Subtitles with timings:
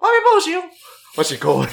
[0.00, 0.50] 我没报销。
[1.16, 1.64] 我是各位。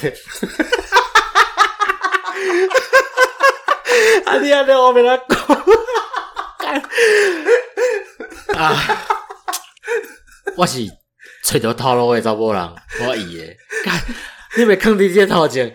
[4.24, 4.38] 啊！
[4.38, 5.36] 你啊，你我没来讲。
[8.56, 8.76] 啊！
[10.56, 10.86] 我是
[11.44, 12.74] 找到套路的查某人，
[13.06, 13.56] 我伊的。
[13.84, 14.00] 干，
[14.56, 15.72] 你别坑你这套钱。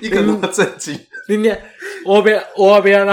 [0.00, 0.98] 一个那么正经，
[1.28, 1.72] 你念
[2.04, 3.12] 我别我别啦。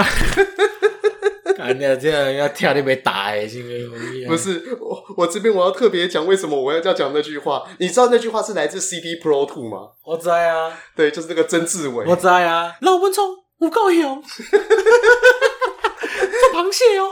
[1.58, 4.26] 啊，你这样要跳你别打诶，是不是？
[4.26, 7.62] 不是我，我这边我要特别讲为什么我要要讲那句话。
[7.78, 9.90] 你知道那句话是来自 CD Pro Two 吗？
[10.04, 12.04] 我知啊，对，就是那个曾志伟。
[12.06, 13.24] 我知啊，老文聪，
[13.58, 14.32] 我够勇， 做
[16.54, 17.08] 螃蟹哦。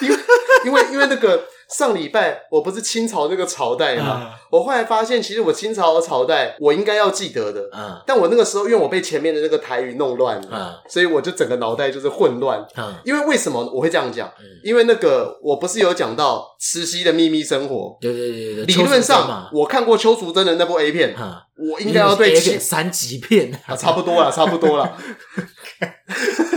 [0.00, 0.16] 因为
[0.64, 1.46] 因为因为那个。
[1.68, 14.28] 上礼拜我不是清朝那个朝代嘛，嗯、我后来发现，其实我清朝的朝代我应该要记得的，嗯，但我那个时候因为我被前面的那个台语弄乱了，嗯，所以我就整个脑袋就是混乱，嗯，因为为什么我会这样讲？
[14.38, 21.34] 嗯，因为那个我不是有讲到慈禧的秘密生活，对对对对，理论上我看过邱淑贞的那部 A 片，嗯，
[21.72, 23.52] 我应该要对起三级片。
[23.66, 24.96] 啊，差不多了，差不多了。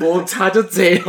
[0.00, 1.04] 摩擦就这样，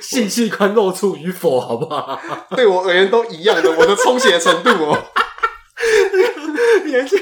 [0.00, 2.20] 性器官露出与否，好不好？
[2.54, 4.98] 对我而言都一样的，我的充血程度哦。
[6.86, 7.18] 年轻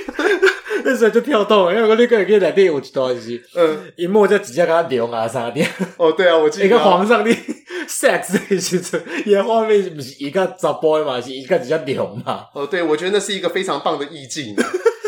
[0.84, 3.40] 那时候就跳动，因为我那个人可以来电有几多东西。
[3.54, 5.62] 嗯，一摸就直接给他流啊啥的。
[5.96, 6.66] 哦，对啊，我记得。
[6.66, 7.30] 一个皇上的
[7.88, 12.46] sex 的时阵，伊画面不是一个查甫嘛，是一个直接流嘛。
[12.54, 14.54] 哦，对，我觉得那是一个非常棒的意境。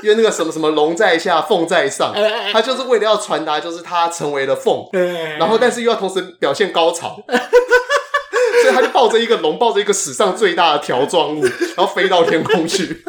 [0.02, 2.14] 因为那个什么什么龙在下，凤在上，
[2.52, 4.88] 他就是为了要传达，就是他成为了凤，
[5.38, 7.22] 然后但是又要同时表现高潮，
[8.62, 11.44] 所以他就抱着一个龙，抱着一个史上最大的条状物，
[11.76, 13.04] 然后飞到天空去。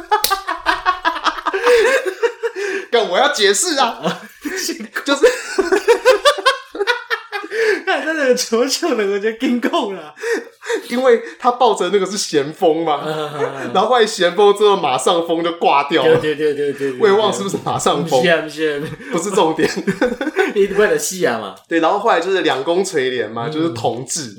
[2.91, 4.21] 干，我要解释啊，
[5.03, 5.21] 就是。
[7.85, 10.13] 看那个球球的，我就惊恐了，
[10.89, 13.01] 因为他抱着那个是咸丰嘛，
[13.73, 18.21] 然后后来咸丰之后马上风就挂掉了，对对对对对，我也忘了是不是马上风，
[19.11, 19.69] 不是重点，
[20.55, 24.35] 你为了戏啊嘛，对，然后后来就是两宫垂帘嘛，就是同治。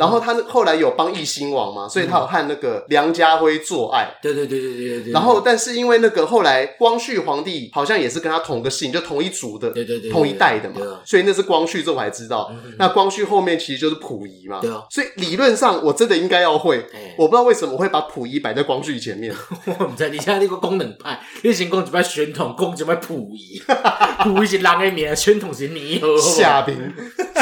[0.00, 4.08] 然后他后来有帮义兴王嘛，所以他有和那个梁家辉做爱。
[4.22, 5.12] 对对对对对对。
[5.12, 11.00] 然后，但是因为那个后来光绪皇帝好像也是跟他同个姓，就同一族的，对对对，同一代的嘛。
[11.04, 12.50] 所以那是光绪，这我还知道。
[12.78, 14.60] 那光绪后面其实就是溥仪嘛。
[14.62, 14.82] 对啊。
[14.88, 16.82] 所以理论上我真的应该要会。
[17.18, 19.34] 我不知道为什么我会把溥仪摆在光绪前面。
[19.78, 23.60] 我不知道你现在那个功能派，你先讲一摆宣统，讲一摆溥仪。
[24.24, 26.00] 溥仪是人的名，宣统是你。
[26.18, 26.74] 下兵。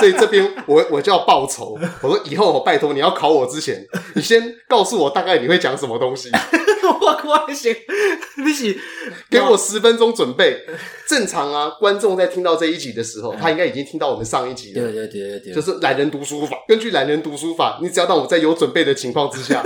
[0.00, 1.78] 所以这边我我就要报仇。
[2.02, 6.31] 我说以后我拜托你要考我之前， 你先告诉我大概你会讲什么东西。
[7.00, 7.75] 我我行，
[8.44, 8.76] 你是
[9.31, 10.64] 给我十分钟准备。
[11.06, 14.82] 正常啊，观众在听到这一集的时候，他应该已经听到我们上一集了。
[14.82, 16.56] 对对对对对，就是懒人读书法。
[16.66, 19.62] 根据懒人读书法，你只要让我在有准备的情况之下。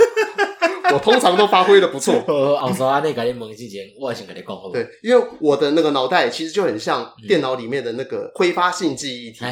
[0.93, 2.13] 我通常都发挥的不错。
[2.27, 4.69] 我， 说啊，那个你问之前，我先跟你讲好？
[4.71, 9.43] 对，因为我的那个脑袋其实就很像电脑里面的那个挥发性记忆体，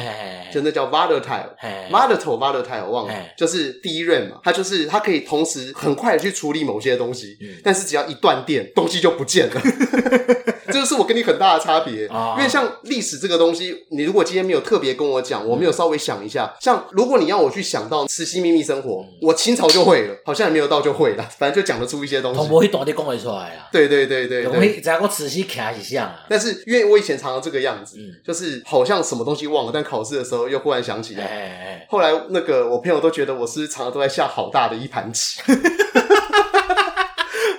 [0.52, 9.60] 就那叫 volatile，volatile，volatile，忘了，就是 DRAM 嘛，它就是它可以同时很快的去处理某些东西，但是只要一断电，东西就不见了。
[10.72, 12.06] 这就是我跟你很大的差别，
[12.36, 21.28] 因为像历史这个东西，你如果今天没有特别跟我讲，我没有稍微想一下，像如果你要我去想到慈禧秘密生活，我清朝就会了，好像也没有到就会了。
[21.38, 23.68] 反正就讲得出一些东西，同不会大的讲会出来啊。
[23.70, 26.20] 对对对对，我只要我仔细看一下。
[26.28, 31.86] 但是因为我以前常常这个样子，就是好像什么东西忘了，但考试的时候又忽然想起来。
[31.88, 35.40] 后来那个我朋友都觉得我是常常都在下好大的一盘棋，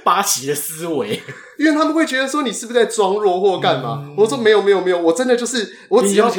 [0.03, 1.21] 八旗的思维，
[1.57, 4.13] 因为他们会觉得说你是不是在装弱或干嘛？
[4.17, 6.29] 我说没有没有没有，我真的就是我只要。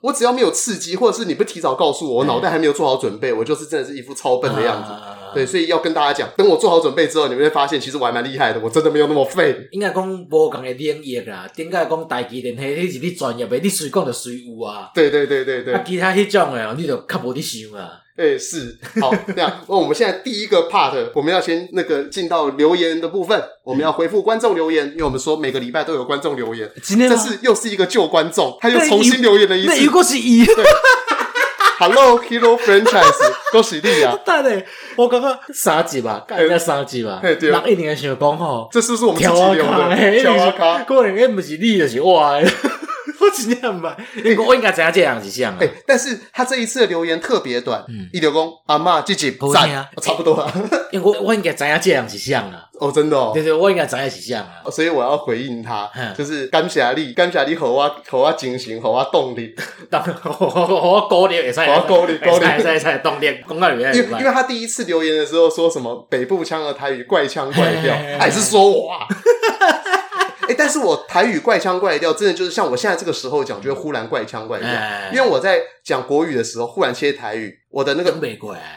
[0.00, 4.92] 我只要没有刺激，或者是你不提早告诉我，我脑袋还没有做好准备，我就是真的是一副超笨的样子。
[5.34, 9.68] 对，所以要跟大家讲，等我做好准备之后，你们会发现其实我还蛮厉害的，我真的没有那么废。
[9.72, 14.90] 应该讲无共的领域啦，点解讲台积电迄迄是你专业的，你随讲就随有啊。
[14.94, 15.74] 对对对对对。
[15.74, 17.90] 啊，其他迄种诶，你就较无得想啊。
[18.16, 18.76] 诶是。
[19.00, 26.68] 好，这样，那我们现在第一个 part，我们要先那个进到留言的部分，我们要回复观众留言，因为我们说每个礼拜都有观众留言。
[26.82, 29.68] 今天这是又是一个旧观众，他又重新留言了一次。
[29.68, 30.44] 那如果是一。
[31.78, 34.18] Hello Hero Franchise， 恭喜你啊！
[34.24, 34.50] 但呢，
[34.96, 37.20] 我刚刚三集吧，应该三集吧。
[37.22, 40.18] 人一定想讲吼，这是不是我们自己用的？
[40.20, 42.42] 跳啊卡，可能也不是你，就是我。
[43.20, 45.58] 我真的唔捌，因为我应该知影这样是像啊。
[45.60, 50.52] 哎，但是他这一次的留言特别短，嗯，伊就讲阿嬷这集赞，差不多啊。
[50.92, 52.64] 因为我我应该知影这样是像啊。
[52.78, 53.32] 哦，真的哦。
[53.34, 54.70] 对对，我应该知影是像啊。
[54.70, 59.54] 所以我要回应他，就是感谢你，感谢你，和我给我精神，和我动力，
[59.90, 63.94] 当我我鼓励也是，我鼓励鼓励，在在动力，公告里面。
[63.94, 69.06] 因为因为他第一次留言的时候说什么北部腔的台语怪腔怪调，还是说我啊？
[70.68, 74.68] 哎，但是我台语怪腔怪调，真的就是像我现在这个时候讲，就会忽然怪腔怪调。
[75.10, 78.14] 因为我在讲国语的时候，忽然切台语，我的那个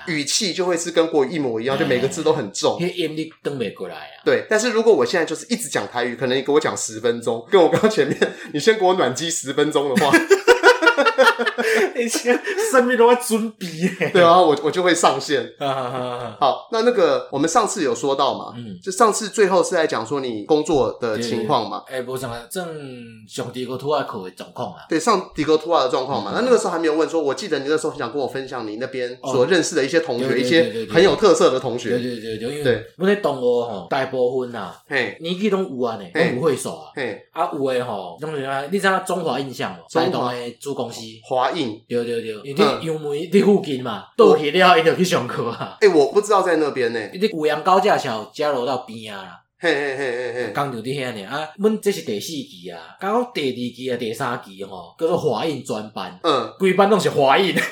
[0.07, 2.79] 语气就会是跟国语一模一样，就每个字都很重。
[2.79, 4.23] 音你登没过来啊？
[4.23, 8.17] 对，但是如果我现在就是一直讲台语，可能你给我讲十分钟，跟我刚刚前面
[8.53, 10.17] 你先给我暖机十分钟的话。
[11.95, 12.39] 以前
[12.71, 13.65] 生命都要准备，
[14.11, 15.45] 对啊，我我就会上线。
[15.59, 22.65] 好，那那个我们上次有说到嘛，嗯，就上次最后是在讲说你工作的情况嘛，哎，不是啊，正
[23.27, 26.31] 上迪格图瓦口的状况啊，对，上迪格图瓦的状况嘛。
[26.33, 31.91] 那那个时候还没有问说，我记得你那时候很想跟我分享你那边所认识的一些同学，一些很有特色的同学。
[31.91, 40.31] 对对对对，因为我在东吴吼，大部分呐，嘿，年纪都有啊呢，都不会说啊，嘿，啊有诶吼，种是啊，你知道中华印象哦，中华。
[40.31, 41.01] 的主公司。
[41.27, 41.60] 华印。
[41.87, 45.77] 对对对，因为杨梅伫附近嘛，倒去了伊就去上课啊。
[45.81, 46.99] 诶我不知道在那边呢。
[47.13, 49.37] 你五羊高架桥交流到边啊啦。
[49.59, 56.19] 嘿嘿嘿嘿嘿，讲就伫遐呢啊，阮这是第四期啊，刚好第二期啊，第三期吼，叫做华印专班。
[56.23, 57.55] 嗯，规班拢是华印。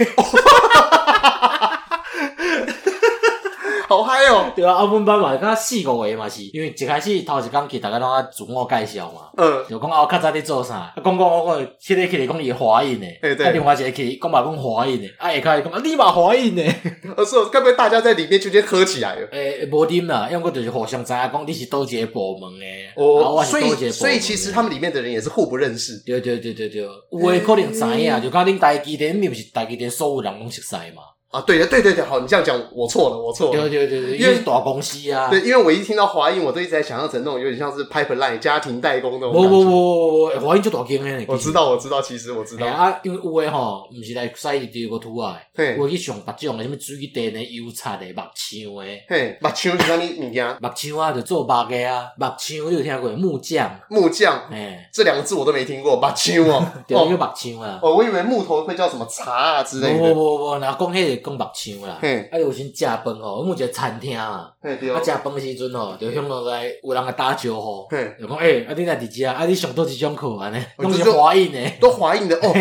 [3.90, 4.52] 好嗨哦！
[4.56, 9.32] 对啊，阿文班嘛，刚四五个月嘛是，因为一开始头一工去，大家拢爱自我介绍嘛。
[9.36, 9.66] 嗯。
[9.68, 10.76] 就讲啊，我较早伫做啥？
[10.76, 13.18] 啊讲讲讲讲，迄个去讲伊华印诶。
[13.24, 13.48] 诶对。
[13.48, 16.72] 啊，另外一个去讲嘛讲华印诶，啊，下开讲啊，你嘛华印诶。
[17.18, 19.28] 呃，是，该不会大家在里面就直接喝起来了？
[19.32, 22.94] 诶，无啉啦，因为我就是互相知影讲你是倒一个部门诶。
[22.96, 23.44] 哦。
[23.44, 25.98] 所以，所以其实他们里面的人也是互不认识。
[26.06, 31.02] 对对对对对，有诶可能知影，就讲恁台积电，你毋是台积电所有人拢熟悉嘛？
[31.32, 33.70] 啊，对的，对对对，好，你这样讲，我错了，我错了。
[33.70, 35.30] 对对对对，因为是大公司啊。
[35.30, 39.32] 对，因为我一听到华印，我都一直在想象成那种有点像是 pipeline 家庭代工那种。
[39.32, 41.24] 不不不不不，华印就大间诶。
[41.28, 42.66] 我知道，我知道，其实我知道。
[42.66, 45.38] 啊，因为有诶吼，毋是来晒第二个图啊，
[45.78, 49.06] 有去上别种诶，什么水电诶、油漆诶、木枪诶。
[49.08, 50.58] 嘿，木枪是啥物物件？
[50.60, 53.12] 木枪啊，就做木个啊，木枪你有听过？
[53.12, 53.80] 木匠。
[53.90, 54.50] 木匠。
[54.52, 56.66] 哎，这两个字我都没听过，木枪哦。
[56.88, 57.80] 对，叫木枪啊。
[57.84, 60.00] 哦，我以为木头会叫什么茶啊之类的。
[60.00, 62.00] 不不不，然后讲迄个讲木匠啦。
[62.02, 67.88] 嘿，啊，有时食饭吼，阮有一个餐厅啊，啊，食饭诶时阵吼，就向落来有人来打招呼，
[68.20, 72.54] 就讲诶，啊，你来伫遮，啊，你上倒一种课安尼，拢是华印诶，都华印的哦。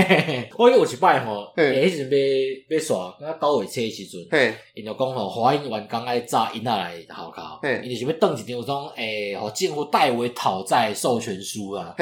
[0.56, 2.18] 我有一摆吼，诶，迄时阵
[2.68, 4.20] 要要耍，啊，九月初诶时阵，
[4.74, 11.94] 因就讲吼，华印员工爱炸因仔来学校，因就是要登一张种诶，互政府代为讨债授权书啊，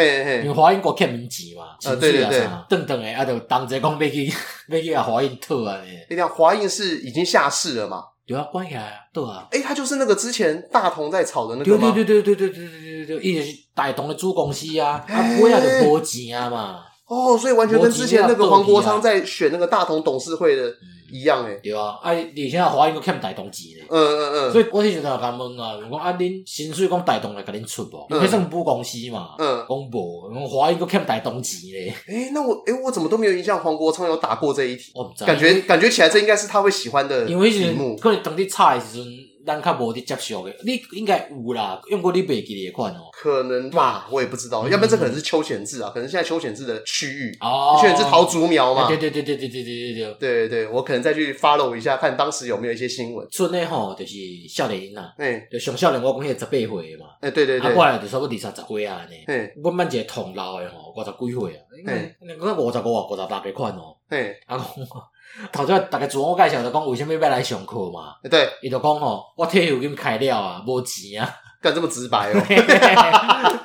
[0.43, 4.27] 因为华印国欠民钱嘛，啊，对对对，登登诶，啊，就同齐讲要去
[4.69, 5.99] 要去啊华印讨安尼。
[6.11, 7.27] 你讲华印是已经。
[7.27, 8.05] 下市了嘛？
[8.25, 9.49] 对啊，关起来啊，对啊。
[9.51, 11.93] 哎，他就是那个之前大同在炒的那个吗？
[11.93, 16.85] 对对对对对对对对对对，一直是大同的主公司啊，他不会要就无钱啊嘛。
[17.09, 20.73] 哦，所以完全跟之前那个黄国昌在选那个大同董事会的。
[21.11, 28.07] 一样诶，对啊，啊，你现在华英阁欠大同钱咧，嗯嗯嗯，所以我是就在甲问啊，讲啊，恁薪水讲大同来甲恁出无？
[28.11, 31.95] 因为算母公司嘛，嗯，讲无，讲华英阁欠大同钱咧。
[32.07, 34.93] 诶，那我诶，我怎么都没有印象黄国昌有打过这一题？
[34.95, 39.05] 我不知，感觉感觉起来这应该是他会喜欢的，因为是可能当地差的时阵。
[39.47, 43.09] 咱较无伫接受的，你应该有啦，用过你袂记的款哦。
[43.13, 48.89] 可能吧，我也不知道，要不然这可能是邱显智啊，可能现在邱显智的区域哦，邱显智桃竹苗嘛。
[48.89, 50.49] 对对对对对对对对对对。
[50.49, 53.27] 对，我可能再去 follow 一下，看当时有没有一些新闻。
[53.31, 54.15] 春呢吼，就是
[54.49, 55.11] 少年人呐，
[55.51, 59.15] 就上少年我讲迄个十八岁嘛，哎对对对，啊过来就差不多二三十岁啊呢，
[59.63, 63.97] 我们一个同老的吼，五十几岁啊，讲五十五啊五十六个款哦，
[64.47, 64.67] 啊讲。
[65.53, 68.17] 头先大家自我介绍就讲为什么要来上课嘛？
[68.31, 72.41] 对，伊就讲吼，我退休金开了啊，无钱啊，干这么直白哦。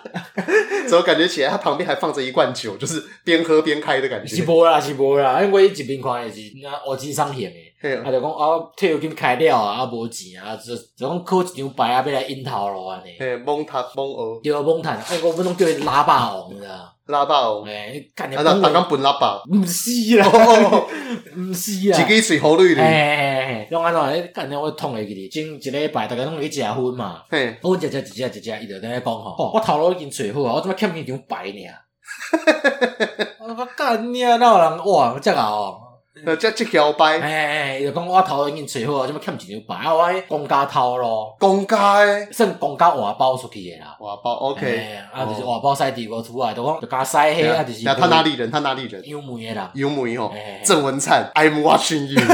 [0.87, 4.35] 怎么感觉起来他旁边还放着一罐酒，就是边喝边开的感觉？
[4.35, 13.15] 是无啦，是无啦，因为一边看也是那我经商险诶，他就讲啊，退休金开了啊，啊无钱啊，就就讲考一张牌啊，要来应头路安尼。
[13.19, 16.93] 嘿，蒙塔蒙学，对啊，蒙塔，哎，我不拢叫伊喇叭王，你知道？
[17.07, 20.27] 喇叭王，哎，干你，他他刚本喇叭，唔是啦，
[21.35, 22.83] 唔是啦，自己随好累咧。
[22.83, 24.01] 哎，用安怎？
[24.03, 31.59] 诶，干你我痛会记哩，前一礼拜大家拢去食薰嘛，嘿，我食食一食一食，伊就在那讲吼，我头路已经揣好啊，我怎么欠伊张牌呢？
[33.41, 35.79] 我讲干你啊，哪有人哇，这个哦。
[36.25, 39.93] 呃，叫这条牌，哎，就讲我头已经找好，什么欠一张牌啊？
[39.93, 47.81] 我公家头咯，公家诶，算公家外包出去的啦，外包 OK，啊，就是外包塞地沟出来，就讲就加塞黑啊，就是。
[47.83, 48.51] 那他哪里人？
[48.51, 49.01] 他哪里人？
[49.07, 50.31] 幽梅的啦，幽梅哦，
[50.63, 52.21] 郑文灿，I'm watching you。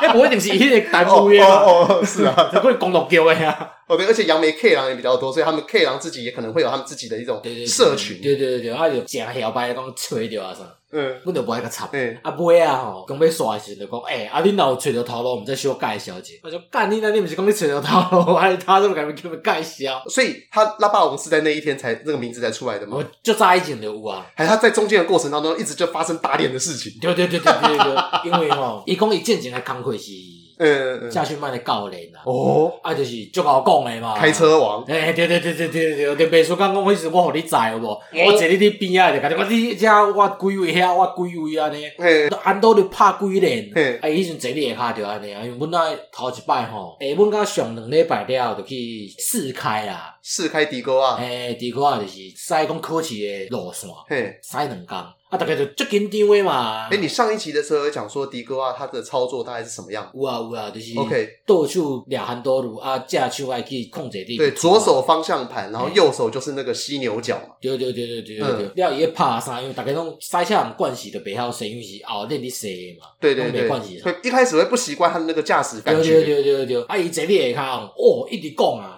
[0.00, 3.72] 哎，不一定是伊个单独诶嘛，哦，是啊，就可以公路叫诶呀。
[3.88, 8.20] 哦对，而且杨梅 K 狼也比较多，所以他们 K 狼自己也可能会有他们自己的一种社群。
[8.20, 10.64] 对对对对，啊就正摇摆讲吹掉啊啥。
[10.98, 11.88] 嗯，阮就无爱甲插。
[11.92, 16.32] 嗯，啊尾啊吼，讲要刷时就讲，诶，啊你若有揣着头路，我们再小介绍者。
[16.42, 20.02] 我就干你那，你毋是讲你揣着头路，还是他这么敢给你介绍？
[20.08, 22.96] 所以他拉霸王是在那一天才那个名字才出来的吗？
[22.96, 26.92] 我就在一前就有啊，还是他在中间的过程当中一直就发生打脸的事情。
[27.00, 30.35] 对对对对对对，因为吼， 伊讲伊进前还工课是。
[30.58, 37.88] 嗯，驾训班的教练啦，哦，啊，就是足好讲的嘛，开车王，诶，对对对对对对，就秘书讲讲，迄时我互你载有无？
[37.88, 54.96] 我坐你伫边啊，就甲你讲，你遮我几位遐，我几位安尼，嘿，安都着拍几连，嘿，啊，迄阵坐你下骹着安尼啊，因为阮那头一摆吼，诶，阮甲上两礼拜了后，就去试开啦，试开地沟啊，诶，地沟啊，就是使讲考试的路线，嘿，使两工。
[55.28, 56.88] 啊，大概就最紧张的嘛。
[56.88, 60.08] 诶，你上一期的时候有讲说迪哥啊，他的操作大概是什么样？
[60.14, 64.36] 有啊有啊，就是 OK，倒手抓很多路啊，正手爱去控制你。
[64.36, 67.54] 对，左手方向盘，然后右手就是那个犀牛角嘛。
[67.60, 68.70] 对对对对对对对。
[68.76, 69.60] 要伊个拍啥？
[69.60, 72.68] 因为大家拢赛车很惯习的袂晓使，因为是后练你使
[73.00, 73.08] 嘛。
[73.18, 73.66] 对对对。
[73.66, 74.00] 惯习。
[74.02, 76.20] 会一开始会不习惯他的那个驾驶感觉。
[76.20, 76.82] 对对对对对。
[76.84, 78.96] 啊，伊坐你下骹哦，一直讲啊，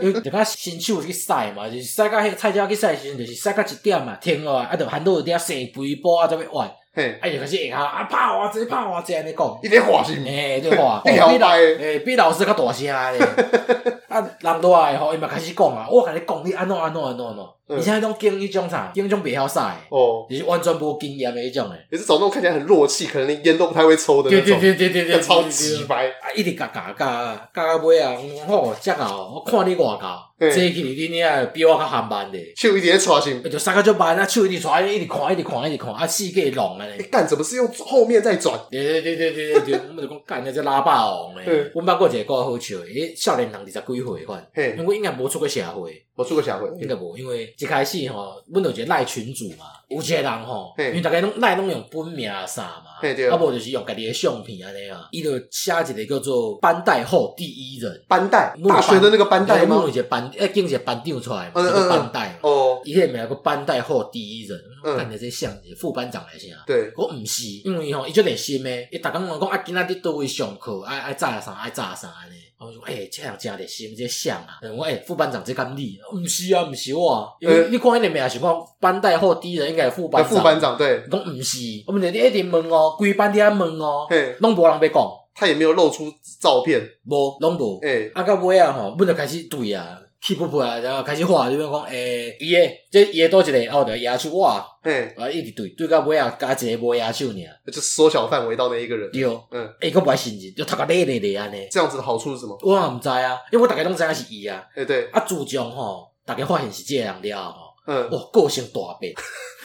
[0.00, 5.96] 因为就较新手去赛嘛，就是赛到迄菜鸟去赛时阵，就是赛到一点嘛，停落来啊，就喊到有点生肥。
[6.02, 12.94] 波啊，这边玩，嘿，哎，就开始下啊，拍我这，拍我这，安尼讲，伊咧话是，哎，对话，比老，诶，比老师较大声咧，
[14.08, 17.44] 啊，人多来吼，伊嘛开始讲啊，我甲你讲，你安怎安怎安怎安怎，
[17.76, 28.16] 你现在种经迄种啥，经种袂晓赛，哦，你是完全无经验的迄种诶，也是找那种看起来很弱气，可能连烟都不太会抽的那种，对对对对超级白，啊，一直嘎嘎嘎，嘎到尾啊，
[28.48, 30.06] 我讲哦，我看你外口。
[30.40, 38.56] 坐起你你啊，比我较还慢的，手一直在抓心，就三个就慢啊，手一直抓，一直看，一直看，一直看，啊，四个龙啊，嘞干怎么是用后面再转？
[38.70, 41.68] 对对对对对对，我们就讲干那只拉霸王嘞。
[41.74, 44.48] 我捌过一个够好笑的，诶，少年人二十几岁款，
[44.78, 58.54] 因为应该无出过社会，无出过社会，应该无，因为一开始吼，阮有一个赖群主嘛，有一个人吼，因为大家拢赖拢用本名啥嘛，啊无就是用家己的相片安尼啊，伊就写一个叫做班代后第一人，班代？
[58.68, 59.84] 大学的那个班代吗？
[59.88, 61.02] 一个班，诶，经一个班。
[61.04, 64.58] 长出来，这个班代哦，伊迄个名个班代后第一人，
[64.96, 66.64] 看着这像副班长来先啊。
[66.66, 72.34] 对，我毋是，因为吼伊就连心诶，伊逐工讲讲啊，今仔日倒位上课，爱爱炸啥爱炸啥安尼。
[72.60, 74.58] 我说诶，这样真连心，这像啊。
[74.76, 80.24] 我诶，副班长这干你，毋是啊，毋是我，因为你看迄个名是讲班代后第一人，应该是副班。
[80.24, 89.96] 副班长对，讲毋是，我们你一直问哦，规班在问哦，嘿，拢无人要讲，他也没有露出照片，无拢无，诶，啊到尾啊吼，阮就开始对啊。
[90.20, 102.58] 起不不啊，然后开始画，就比如讲，诶，伊诶，这伊诶多一个，哦，对，野手哇，嘿，啊，一直对，对到尾啊，加一个无野手尔，就缩小范围到那一个人，对，嗯，诶，个不爱信任，就读个累累的安尼，这样子的好处是什么？
[102.62, 109.14] 我也毋知啊，因为我大概拢知影是伊啊，诶，对，啊，自从吼，大家发现是这个人了吼，嗯，哇，个性大变。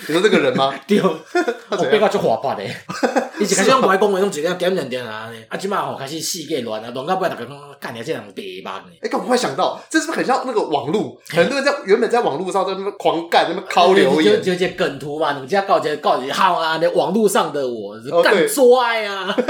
[0.08, 0.74] 你说这个人吗？
[0.88, 2.64] 对，我变个足活泼的。
[3.40, 8.96] 以前开始用外公话，用一点点点点啊，啊，今嘛吼开始世界乱啊，乱到尾大家讲，干你这人白目呢。
[9.02, 11.18] 哎，刚我想到，这是不是很像那个网络？
[11.30, 19.36] 很多人在原本在网络上在那边狂干，那边拷留言，就就梗图嘛，你家告捷告捷好啊，那网络上的我干拽啊。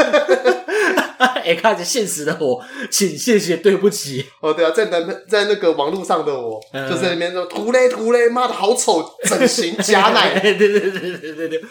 [1.44, 4.26] 哎，看着现实的我，请谢谢对不起。
[4.40, 6.60] 哦，对啊，在那在那个网络上的我，
[6.90, 10.42] 就在那边说涂嘞涂嘞，妈的好丑，整形假奶。
[10.44, 11.62] 对对对对对对，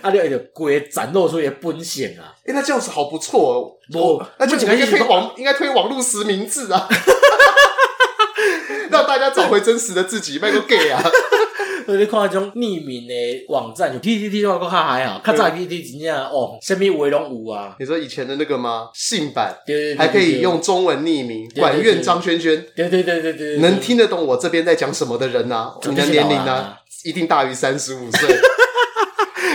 [0.00, 2.32] 啊，你就鬼展露出一个本性啊！
[2.46, 3.72] 哎，那这样子好不错哦。
[3.92, 6.88] 不，那就应该推网，应该推网络实名制啊，
[8.90, 11.02] 让大家找回真实的自己，卖个 gay 啊！
[11.86, 13.14] 所以你看那种匿名的
[13.48, 17.74] 网站，就 PTT 话较还好，较早 PTT 真正哦，什么话拢有啊？
[17.80, 18.90] 你说以前的那个吗？
[18.94, 21.48] 信版，对，还可以用中文匿名。
[21.56, 25.72] 管院张轩轩，对对对对对，能听得懂我这边在讲什么的人呐？
[25.88, 26.76] 你的年龄呢？
[27.04, 28.36] 一定大于三十五岁。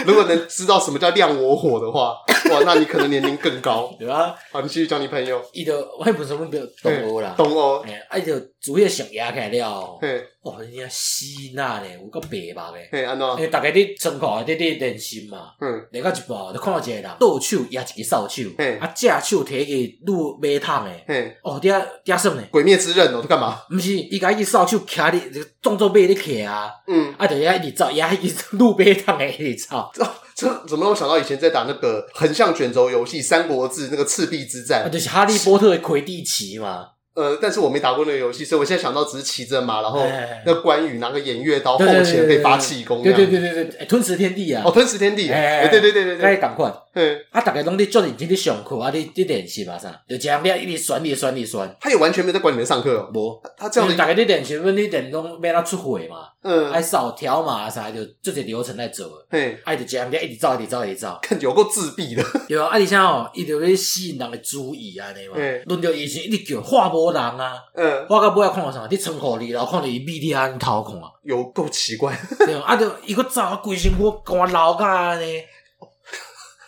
[0.06, 2.16] 如果能知道什么叫亮我火的话，
[2.52, 4.36] 哇，那你可能年龄更高，对啊？
[4.52, 5.42] 好，你继续交你朋友。
[5.52, 8.34] 伊就我本身我比较懂欧啦，东欧，哎，就
[8.66, 13.28] 主要上牙开了，嘿，哇，人家吸那呢，有个白目的，嘿，安怎？
[13.36, 22.48] 因为大概你参考的你练习嘛，嗯，练到一半就看到一个人，倒手压一个扫帚，嘿，啊，正手提一个卤马桶的，嘿，哦，底下底下什么呢？
[22.50, 23.62] 鬼灭之刃哦，他干嘛？
[23.70, 25.22] 毋是，伊家一扫帚卡你，
[25.62, 29.92] 装作马在骑啊，嗯，啊，就一直走，压一个卤马桶诶一直走。
[30.36, 34.82] 这怎么让我想到以前在打那个横向卷轴游戏《三国志》那个赤壁之战？
[34.82, 36.88] 啊，就是哈利波特的魁地奇嘛。
[37.16, 40.06] 呃，但是我没打过那个游戏，所以我现在想到只是骑着马，然后
[40.46, 43.02] 那关羽拿个偃月刀，后前可以发气功。
[43.02, 44.64] 对对对对对，吞食天地啊！
[44.66, 46.70] 哦，吞食天地，哎，对对对对对，赶快。
[46.94, 49.90] 嗯，啊，大家拢在做认真的上课啊，你你练习嘛啥？
[50.08, 51.76] 就这样，你一直酸，一直酸，一直酸。
[51.80, 53.10] 他也完全没在管你们上课哦。
[53.14, 53.96] 不，他这样子。
[53.96, 56.18] 大概你练习，问你练拢要他出会嘛？
[56.48, 59.10] 嗯，还扫条码啥，就这些流程在走。
[59.32, 61.18] 嘿，啊，就这样，一直走，一直走，一直走。
[61.24, 62.24] 看有够自闭的。
[62.48, 65.34] 对啊，啊，你像哦，伊就咧吸引人的注意啊，你嘛。
[65.66, 67.58] 轮到以前一直叫画无人啊。
[67.74, 68.06] 嗯。
[68.08, 68.88] 我到尾要看到啥？
[68.92, 71.10] 你窗口里，然后看到伊米滴安头看啊。
[71.24, 72.16] 有够奇怪。
[72.46, 75.42] 对啊，就伊个走，规身躯干流甲安尼。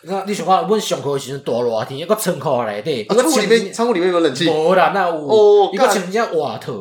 [0.02, 4.48] 你看，你想看，阮上课的时阵大热天，一个仓库内底，仓库里面，仓库里面有冷气？
[4.48, 6.72] 无啦，那有，一个穿只外套，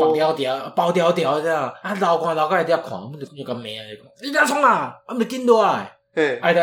[0.00, 3.82] 绑条条，包条条这样，啊，流汗流甲一点看，我们就就甲骂啊，
[4.22, 6.60] 你哪创啊，我们紧落来，嘿，哎，他，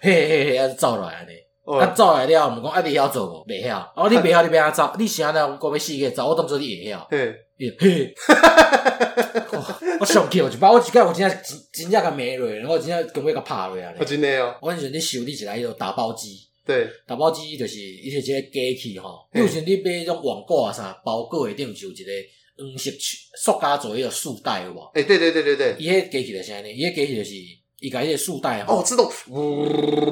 [0.00, 1.32] 嘿嘿嘿，啊，走来安尼，
[1.78, 3.46] 啊，走来了，毋讲啊，你晓做无？
[3.46, 4.92] 袂晓，哦，你袂晓，你要安怎走？
[4.98, 5.58] 你啥呢？
[5.60, 7.34] 我要死个走，我当做你会晓，嘿，
[7.78, 8.14] 嘿，
[10.00, 13.92] 我上气，我一把我一个我真正真真正甲骂落，然后真正根本甲拍落啊！
[13.98, 22.10] 我真诶哦，我阵时你修理一台迄个打包机，对，打包机就是伊是一个机器吼，有时你买迄种网购啊啥，包裹诶顶就有一个
[22.58, 22.90] 黄色
[23.42, 24.90] 塑胶做迄个束带有无？
[24.94, 27.30] 诶，对对对对对，伊迄机器就是安尼，伊迄机器就是
[27.80, 29.64] 伊甲迄个束带哦，自动呜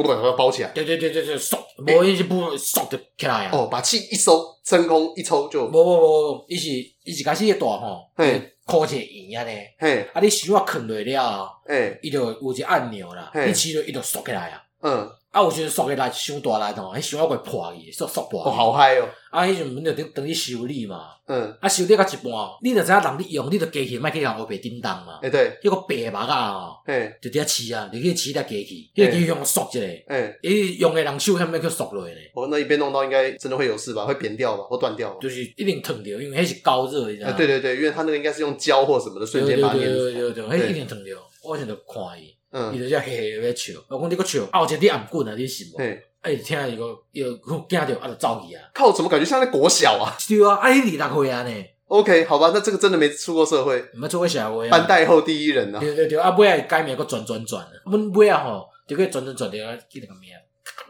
[0.02, 3.50] 把它包起来，对对对对对，缩，无伊是不缩得起来啊！
[3.52, 6.68] 哦，把气一收，真空一抽就，无无无，伊是
[7.04, 8.54] 伊是开始个大吼，嘿。
[8.68, 22.32] 箍一个圆安尼，嘿，啊，你手啊囥落了，嘿，伊就有一个按钮啦，你起落伊就缩起来啊，嗯，啊，有时缩起来伤大力吼，迄手啊会破去，缩缩破，哦，好嗨哦，啊，迄阵就等等于修理嘛，嗯，啊，修理到一半，
[22.62, 34.06] 你着知影人你用，你着机器莫去人乌白叮当嘛，诶，对，迄个白目啊，吼，嘿，就伫遐饲啊，你去试下机器，迄个机器用缩一下，诶，伊用诶人手还没去缩落咧，哦，那一边弄到应该真的会有事吧？
[34.06, 34.64] 会扁掉吧？
[34.64, 35.14] 或断掉？
[35.20, 37.36] 就是一定烫掉，因为迄是高热，你知道吗？
[37.36, 41.16] 对对对，因为它那个应该是用胶或什么的瞬间把它黏住，对对对，迄一定疼掉。
[41.44, 45.76] 我现在看伊，嗯，伊就只嘿嘿在笑，我讲你个笑，啊，有一个你按棍啊，你信无？
[46.20, 47.32] 哎，听伊个又
[47.68, 48.68] 惊着，啊，就走去啊！
[48.74, 50.16] 靠，怎么感觉像在国小啊？
[50.28, 55.78] 对啊，啊，你二十岁啊呢？OK，好吧，那这个真的没出过社会，没出过社会啊，班代后第一人啊！
[55.78, 59.56] 对对对，啊，尾仔改名个转转转，阮尾啊吼就可以转转转的，
[59.88, 60.30] 记得个名，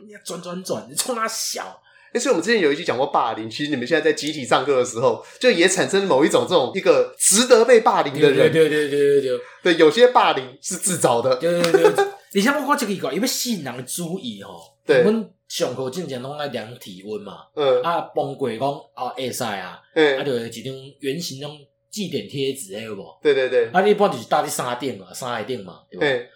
[0.00, 1.80] 你转转转，你冲他笑。
[2.12, 8.50] 哎，所以我们之前有一集讲过霸凌，其实你们现在在集体上课的时候，就也产生某一种这种一个值得被霸凌的人。
[8.50, 11.36] 对对对对对对，对，有些霸凌是自找的。
[11.36, 14.58] 对对对， 你像我讲这个，因为吸引人的注意吼。
[14.86, 15.00] 对。
[15.04, 17.38] 我们上课之前拢爱量体温嘛。
[17.54, 17.82] 嗯。
[17.82, 19.78] 啊，崩溃讲啊，会使啊。
[19.94, 20.18] 嗯。
[20.18, 21.58] 啊，就一张圆形种
[21.90, 23.04] 记点贴纸，有无？
[23.22, 23.66] 对对对。
[23.70, 26.26] 啊，你一般就是搭在衫顶嘛，衫顶嘛，对吧？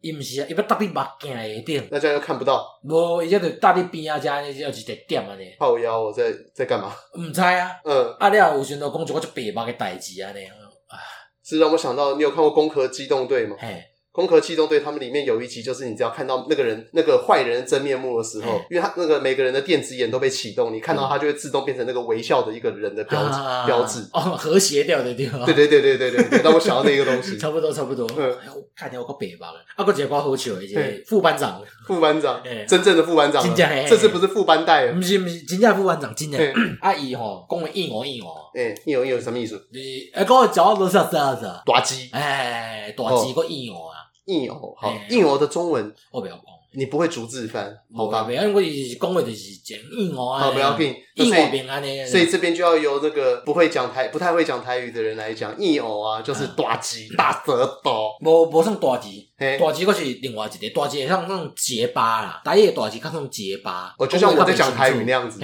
[0.00, 2.66] 伊毋是啊，伊要搭伫目镜下顶，那这样又看不到。
[2.82, 5.54] 无，伊这着搭伫边啊，遮要一个点安尼。
[5.58, 6.94] 靠腰，我在在干嘛？
[7.14, 7.70] 毋知啊。
[7.84, 8.16] 嗯。
[8.18, 10.44] 啊，了有时阵讲一个就白目诶代志安尼。
[10.44, 10.96] 啊，
[11.44, 13.56] 是让我想到，你有看过《攻壳机动队》吗？
[13.58, 13.84] 嘿。
[14.12, 25.44] 攻壳机动队他们里面有一集，就是你只要看到那个人那个坏人的真面目的时候，因为他那个每个人的电子眼都被启动，你看到他就会自动变成那个微笑的一个人的标志标志哦，和谐掉的地方。
[25.44, 27.38] 对对对对对对，让我想到那个东西。
[27.38, 28.04] 差不多差不多。
[28.16, 28.36] 嗯，
[28.74, 29.60] 看起来我个北方了。
[29.76, 36.54] 啊，个结巴好笑的是副班长，副班长，真正的副班长，这次不是副班带，不是不是，真正副班长，真正。
[36.80, 38.34] 阿姨吼，讲的一模一模。
[38.54, 39.60] 哎，一模一模什么意思？
[39.72, 41.50] 你哎，讲的脚都是这样子。
[41.66, 42.08] 大鸡。
[42.12, 43.96] 哎，大鸡个一模啊。
[44.26, 48.26] 硬偶好，硬偶的中文我不要讲，你不会逐字翻，好吧？
[48.30, 59.28] 因为我是讲的就是讲硬哦啊，好，不要紧，硬哦平安的，所以这边就要由这个不会讲台、不太会讲台语的人来讲，硬哦啊，就是大吉、大舌头， 无无算大吉，
[59.58, 65.40] 大鸡我是另外一个，大鸡像那种结巴啦，大叶大鸡较像结巴，哦，就像我在讲台语那样子。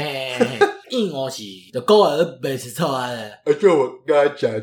[0.91, 3.11] 硬哦是，就狗儿没吃错啊！
[3.45, 4.53] 而且我刚才讲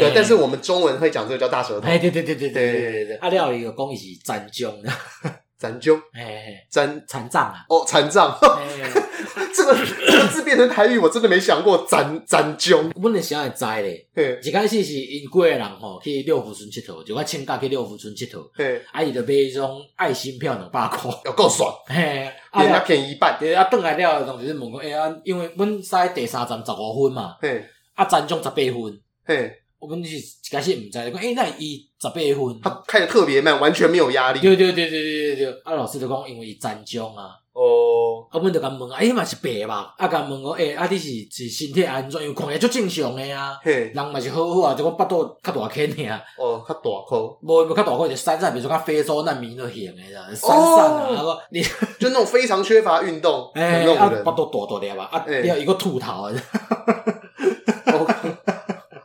[0.00, 1.86] 对，但是我们中文会讲这个叫大舌头。
[1.86, 3.16] 哎，对对对对对对对对。
[3.16, 4.72] 阿廖一个讲是残障，
[5.58, 7.64] 残障，哎，残残障啊！
[7.68, 8.36] 哦，残障，
[9.54, 11.84] 这个这个字变成台语，我真的没想过。
[11.86, 14.06] 残残障，我们想会知咧。
[14.42, 18.80] 一开始是因几个人吼去六福村佚佗，就我请假去六福村佚佗。
[18.92, 21.74] 啊，伊就买一种爱心票两百块，有够爽。
[21.88, 34.40] 人家便宜一半，对啊，转来了，就是问讲，哎呀，因为阮使第三站十五分嘛，嘿，啊，残障十八分，嘿，我们是一开始毋知，讲，哎，那伊十八分，他开的特别慢，完全没有压力。
[34.40, 39.94] 对对对对对对对，啊，老师就讲，因为伊残障啊，哦，啊，阮就甲问，哎嘛是白吧？
[39.98, 42.20] 啊，甲问我，诶，啊，你是是身体安怎？
[42.22, 46.20] 因为看起来足正常诶啊，人嘛是好好啊，就讲腹肚较大颗尔。
[46.38, 51.62] 哦，较大颗，无无较大颗就散散，比如说较非洲难民都型诶啦，散散啊，啊个你
[52.00, 56.30] 就那种非常缺乏运动， 诶，啊，腹肚大大粒吧，啊，要一个秃头，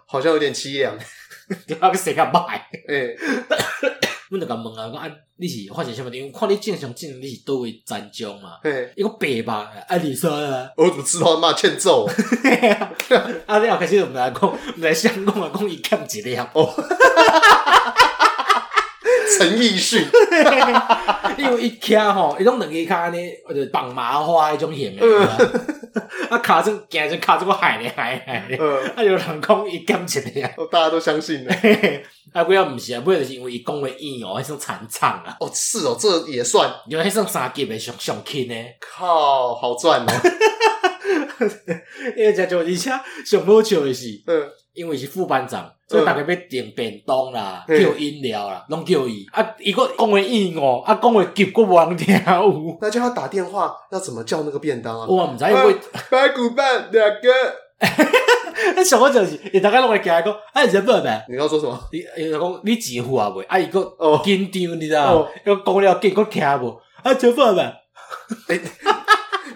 [0.08, 0.98] 好像有点凄凉，
[1.82, 2.66] 啊个谁敢买？
[2.88, 3.14] 诶。
[4.30, 6.32] 阮就甲问啊，讲啊，你是发生啥物事？
[6.32, 8.58] 看你正常正常，你是倒位战将嘛？
[8.62, 12.06] 嘿，伊讲白吧，啊，你说啊，我怎么知道他妈欠揍？
[13.46, 16.74] 啊，你后开始毋知讲，毋来相讲啊，讲伊欠一粒哦。
[19.38, 20.06] 陈奕迅，
[21.38, 25.24] 因为伊徛吼，伊拢两个骹安尼，就绑麻花迄种型诶。
[26.30, 28.58] 啊，卡正行就卡这个海咧海海咧，
[28.96, 31.54] 啊，有人讲伊欠一粒，大家都相信的。
[32.34, 35.36] 啊，不要毋是啊，不要就是因为伊讲话硬哦，迄种残唱啊。
[35.40, 38.56] 哦，是哦，这也算，有迄种三级的上上轻呢。
[38.80, 40.14] 靠，好赚哦。
[42.18, 49.26] 因为这就而且上好笑的是，嗯，因为是副班长，所以大家要订便当啦，叫饮料啦，拢叫伊。
[49.32, 52.78] 啊，伊个讲话硬哦，啊，讲话急个无人听有。
[52.80, 55.08] 那叫他打电话，要怎么叫那个便当啊？
[55.10, 57.30] 我毋知因为排骨饭两个。
[58.76, 61.26] 那 小我就是，伊大家拢会讲讲，哎，日本呗。
[61.30, 61.80] 你要说什么？
[61.92, 63.30] 伊伊就讲你几户啊？
[63.30, 63.44] 未？
[63.46, 63.82] 啊，伊个
[64.24, 65.28] 紧张，你知道？
[65.46, 66.80] 要讲了紧，我听无。
[67.04, 67.74] 啊，日本呗。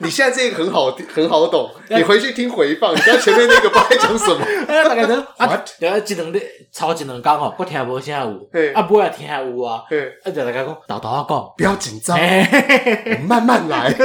[0.01, 1.69] 哎，你现在这个很好，很好懂。
[1.89, 4.43] 你回去听回放，你知道前面那个不爱讲什么？
[4.67, 8.49] 哎，大概都啊，对啊，一两日，超一两工吼，我听无啥有。
[8.73, 9.83] 啊，不会听有啊。
[10.23, 13.93] 啊，就大家讲，豆豆啊讲，不要紧张，我慢慢来。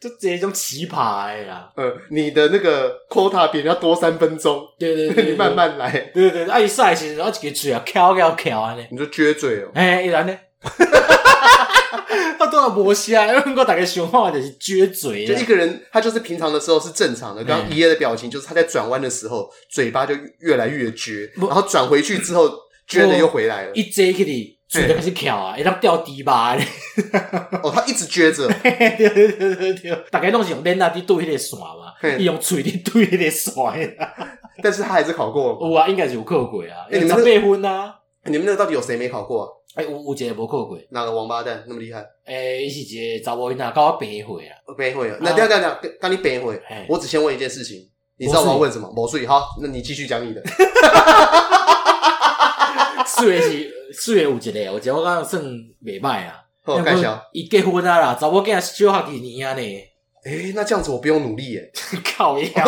[0.00, 1.68] 就这种奇葩哎呀！
[1.74, 10.47] 呃，你的那个 quota 比人家多三分钟，对对对， 你慢慢来，对对对，啊，一赛时然后一个嘴啊，翘翘翘安尼，你就撅嘴哦，哎，依然呢，哈哈哈哈哈，
[12.38, 22.48] 他都要磨瞎，因为我大概想法就是撅嘴，就一个人，他就是平常的时候是正常的，刚刚爷爷的表情就是他在转弯的时候，嘴巴就越来越撅，然后转回去之后，
[22.88, 24.58] 撅的又回来了，一撅起你。
[24.68, 26.54] 嘴就开始翘啊，一当掉低吧？
[27.64, 28.46] 哦，他一直撅着。
[28.62, 31.66] 对对对对对，大概拢是用脸啊，滴对迄个线嘛，
[32.18, 33.96] 伊用嘴滴对迄个线。
[34.62, 35.58] 但是他还是考过。
[35.62, 36.84] 有啊，应该是有考过啊。
[36.90, 37.94] 哎，你们十八分啊？
[38.24, 39.50] 你们那个到底有谁没考过？
[39.78, 40.76] 哎，有有一个无考过。
[40.90, 42.04] 哪个王八蛋那么厉害？
[42.24, 44.56] 哎，伊是一个查某囡仔，跟我平会啊。
[44.76, 45.16] 平会啊？
[45.20, 46.60] 那等下等下，跟你平会。
[46.88, 48.90] 我只先问一件事情，你知道我要问什么？
[48.90, 49.24] 某岁。
[49.24, 50.42] 好，那你继续讲你的。
[53.06, 53.78] 四月是。
[53.90, 55.42] 四月有一个，我觉得我感觉算
[55.82, 56.42] 袂歹啊。
[56.62, 57.22] 好，介绍。
[57.32, 59.62] 伊结婚啊啦，查某囝小学几年啊呢？
[60.24, 61.70] 诶，那这样子我不用努力耶。
[62.16, 62.64] 靠呀！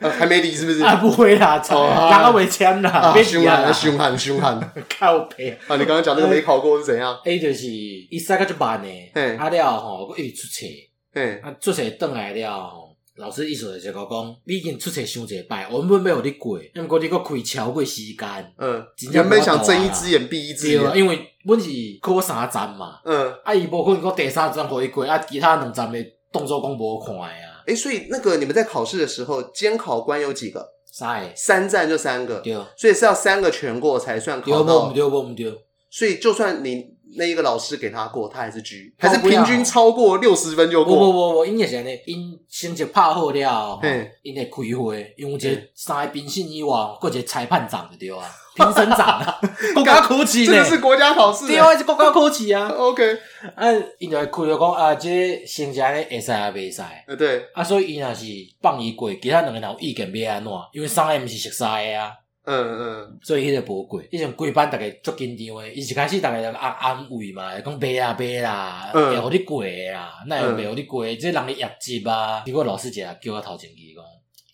[0.18, 0.82] 还没离是不是？
[0.82, 3.12] 啊，不会啦，操，哪个没签啦？
[3.14, 4.72] 别凶悍，凶悍，凶悍。
[4.98, 5.76] 靠北啊！
[5.76, 7.16] 你刚刚讲那个没考过是怎样？
[7.24, 8.88] 诶，就是伊三个就办呢。
[9.14, 10.66] 嘿，啊了吼，一直出册。
[11.14, 12.88] 嘿，啊出册转来了。
[13.16, 18.52] 老师意思就是讲，你已经出册伤一摆，我原本要互你过，因为你阁开超过时间。
[18.56, 21.68] 嗯，原本想睁一只眼闭一只眼，因为阮是
[22.00, 23.00] 考三站嘛。
[23.04, 25.98] 嗯，啊，伊无可能讲第三站互伊过，啊，其他两站的
[26.32, 27.28] 动作讲无看啊。
[27.66, 30.66] 诶，所以那个你们在考试的时候，监考官有几个？
[30.90, 32.40] 三，三站就三个。
[32.40, 34.90] 对，所以是要三个全过才算考到。
[34.92, 35.10] 对不？
[35.10, 35.34] 对不？
[35.34, 35.64] 对。
[35.90, 36.92] 所以就算你。
[37.16, 40.96] 那一个老师给他过，他还是 G，还是平均超过六十分就过。
[40.96, 43.80] 不不不不，因也是安尼，因成绩拍好了，
[44.22, 48.24] 因会开会，因为这三个评审以外，阁一个裁判长的对啊，
[48.56, 49.40] 评审长啊，
[49.74, 52.68] 国家考试呢，这个是国家考试，对啊，是国家考试啊。
[52.68, 53.18] OK，
[53.54, 53.66] 啊，
[53.98, 56.82] 因为开了讲啊，这成绩呢会使啊，袂使。
[57.06, 58.24] 呃，对，啊，所以伊若是
[58.60, 60.52] 放伊过，其他两个人有意见要安怎？
[60.72, 62.12] 因为三个毋是熟悉的啊。
[62.44, 72.42] 嗯嗯，所以迄个无过，以前规班逐个足紧张诶，伊一开始逐个就安安慰嘛，讲别啊别啦，会互你过诶啦，那会袂互你过，即人诶业绩啊。
[72.44, 74.04] 结果老师一下叫我头前去讲，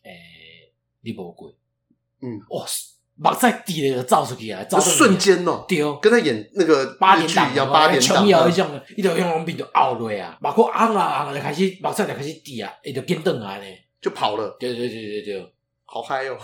[0.02, 0.70] 诶，
[1.00, 1.50] 你无过，
[2.20, 2.66] 嗯，哇，
[3.16, 15.52] 目屎滴咧就走出去啊，照瞬间哦，对，跟他演那个八点档一样，八点，琼瑶迄种，伊就用红笔就拗落啊，目眶红啊红就开始目屎就开始滴啊，伊就紧转来咧，就跑了，对对对对对，
[15.86, 16.36] 好嗨哦。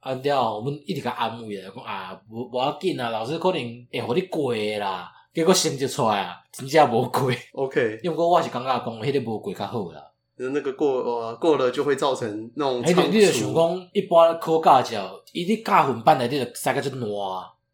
[0.00, 5.12] 啊了，我们一直甲安慰啊，讲啊，无无要紧啊，老师可能会互你过啦。
[5.34, 7.30] 结果成绩出来啊，真正无过。
[7.52, 10.02] OK，因为我是感觉讲，迄个无过较好啦。
[10.36, 12.82] 那个过呃过了就会造成那种。
[12.82, 17.08] 迄个你就想讲，一般考驾照，伊伫教训班内底就塞个真烂。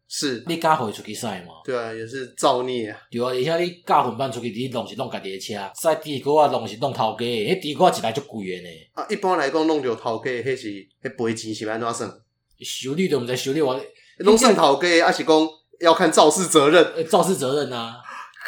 [0.07, 1.53] 是，你教会出去赛嘛？
[1.63, 2.97] 对啊，也是造孽啊。
[3.09, 8.69] 对啊，而且你教混班出去，你拢是弄家己的车，赛地瓜啊，拢是弄头家，迄地瓜一来就贵诶呢。
[8.93, 10.67] 啊，一般来讲，弄着头家，迄是
[11.01, 12.09] 迄赔钱是安怎算？
[12.59, 13.79] 修理都毋知修理我，
[14.19, 15.49] 拢算头家，还是讲
[15.81, 17.07] 要看肇事责任？
[17.09, 18.01] 肇事责任啊！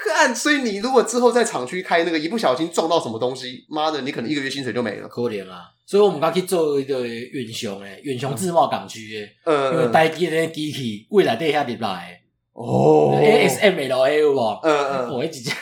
[0.04, 5.08] 看，所以你如果之后在厂区开那个，一不小心撞到什么东西，妈的，你可能一个月薪水就没了。
[5.08, 5.64] 可怜啊！
[5.86, 12.22] 所以我们刚去做一个远雄诶，远雄自贸港区诶，嗯，因为台积电机器未来底下入来
[12.54, 14.60] 哦，ASML 有无？
[14.64, 15.56] 嗯嗯，我一直讲，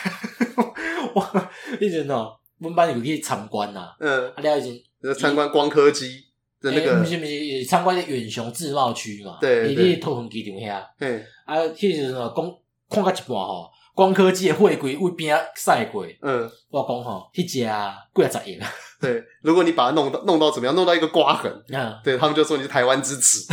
[1.14, 4.82] 我一直喏，我们班有去参观呐，嗯，啊，了已经
[5.14, 6.24] 参观光刻机
[6.60, 9.38] 的那个，不是不是参观远雄自贸区嘛？
[9.40, 12.52] 对，你去桃园机场遐，对，啊，其实喏，讲
[12.90, 13.70] 看到一半吼。
[13.96, 18.70] 光科技的货柜为边晒过，嗯，我讲吼，一家贵啊十亿啊。
[19.00, 23.40] 对，如果你把它弄到弄到怎么样，弄到一个刮痕，嗯，对他们就说你是台湾之耻。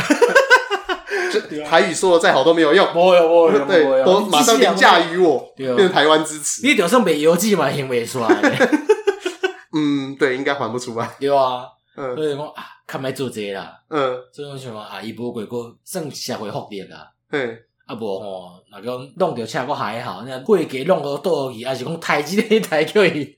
[1.31, 6.61] 就台语说的再好都没有用，没有没有，对，都马上凌驾于我，变成台湾之耻。
[6.67, 8.27] 你就算美游记嘛，还没出来。
[9.73, 11.09] 嗯，对，应该还不出来。
[11.19, 11.63] 对啊，
[11.95, 17.57] 嗯，所以讲啊，看卖做这啦，嗯，所以讲什么啊，伊无过过算社会福利啦，嗯。
[17.93, 23.37] 啊无吼，若讲弄着车阁还好，那会计弄个倒去，还是讲台积电台叫伊。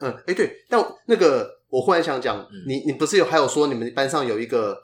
[0.00, 4.80] 嗯，诶、欸、对，但那个我忽然想讲，嗯、你你不是有还有说你们班上有一个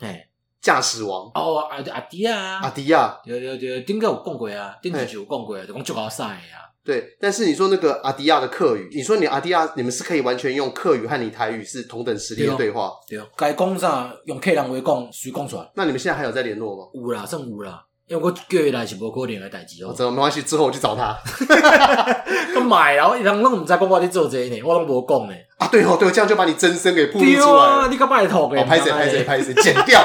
[0.61, 1.31] 驾驶王？
[1.35, 6.71] 哦，阿阿迪亚，阿迪亚，对对对，顶个有讲过啊，顶个就有讲过，就讲足够晒啊。
[6.83, 12.91] 对，但是你说那个阿迪亚的客语，你说你阿迪亚，你们是可以完全用客语和你台语是同等实力的对话？
[13.09, 15.71] 对，该讲啥用客人话讲，谁讲出来。
[15.75, 16.91] 那你们现在还有在联络吗？
[16.95, 17.85] 有啦，算有啦。
[18.11, 19.95] 因为我叫伊来是无可能的代志哦。
[19.97, 21.17] 这没关系，之后我去找他。
[22.53, 25.35] 他买啊，人拢唔知讲我伫做这呢，我拢无讲呢。
[25.59, 27.61] 啊，对哦，对，这样就把你真身给暴露出来了。
[27.61, 28.65] 啊，你个拜托嘅。
[28.65, 30.03] 拍谁拍谁拍谁，剪掉。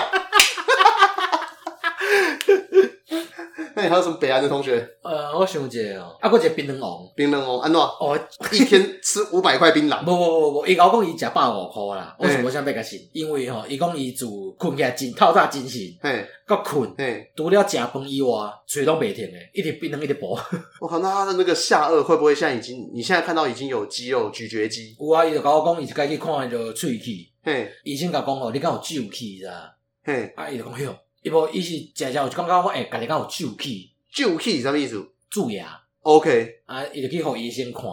[3.76, 4.88] 那你还有什么北安的同学？
[5.04, 7.80] 呃，我想一下哦，啊，搁一个槟榔王，槟榔王安怎？
[7.80, 8.18] 哦，
[8.52, 10.04] 一天吃五百块槟榔？
[10.06, 14.26] 不不不不，伊甲我讲伊食百五箍啦，我是无啥要甲信，因为吼，伊讲伊自
[14.58, 18.30] 困起来真透早精神，嘿，搁困，嘿，除了食饭以外，
[18.66, 20.38] 嘴拢袂停诶，一直槟榔一直补。
[20.80, 22.90] 我靠，那他的那个下颚会不会现在已经？
[22.94, 24.96] 你现在看到已经有肌肉咀嚼肌？
[24.98, 27.12] 有啊，伊就甲我讲，伊是该去看迄个喙齿，
[27.44, 29.70] 嘿，医生甲讲吼，你敢有酒气是啊？
[30.04, 30.96] 嘿，啊，伊就讲哟。
[31.26, 35.04] 伊无，伊是食食，我就感觉我会，家己敢有酒气，酒气是啥物意思？
[35.32, 35.82] 蛀牙。
[36.02, 37.84] OK，啊，伊就去互医生看，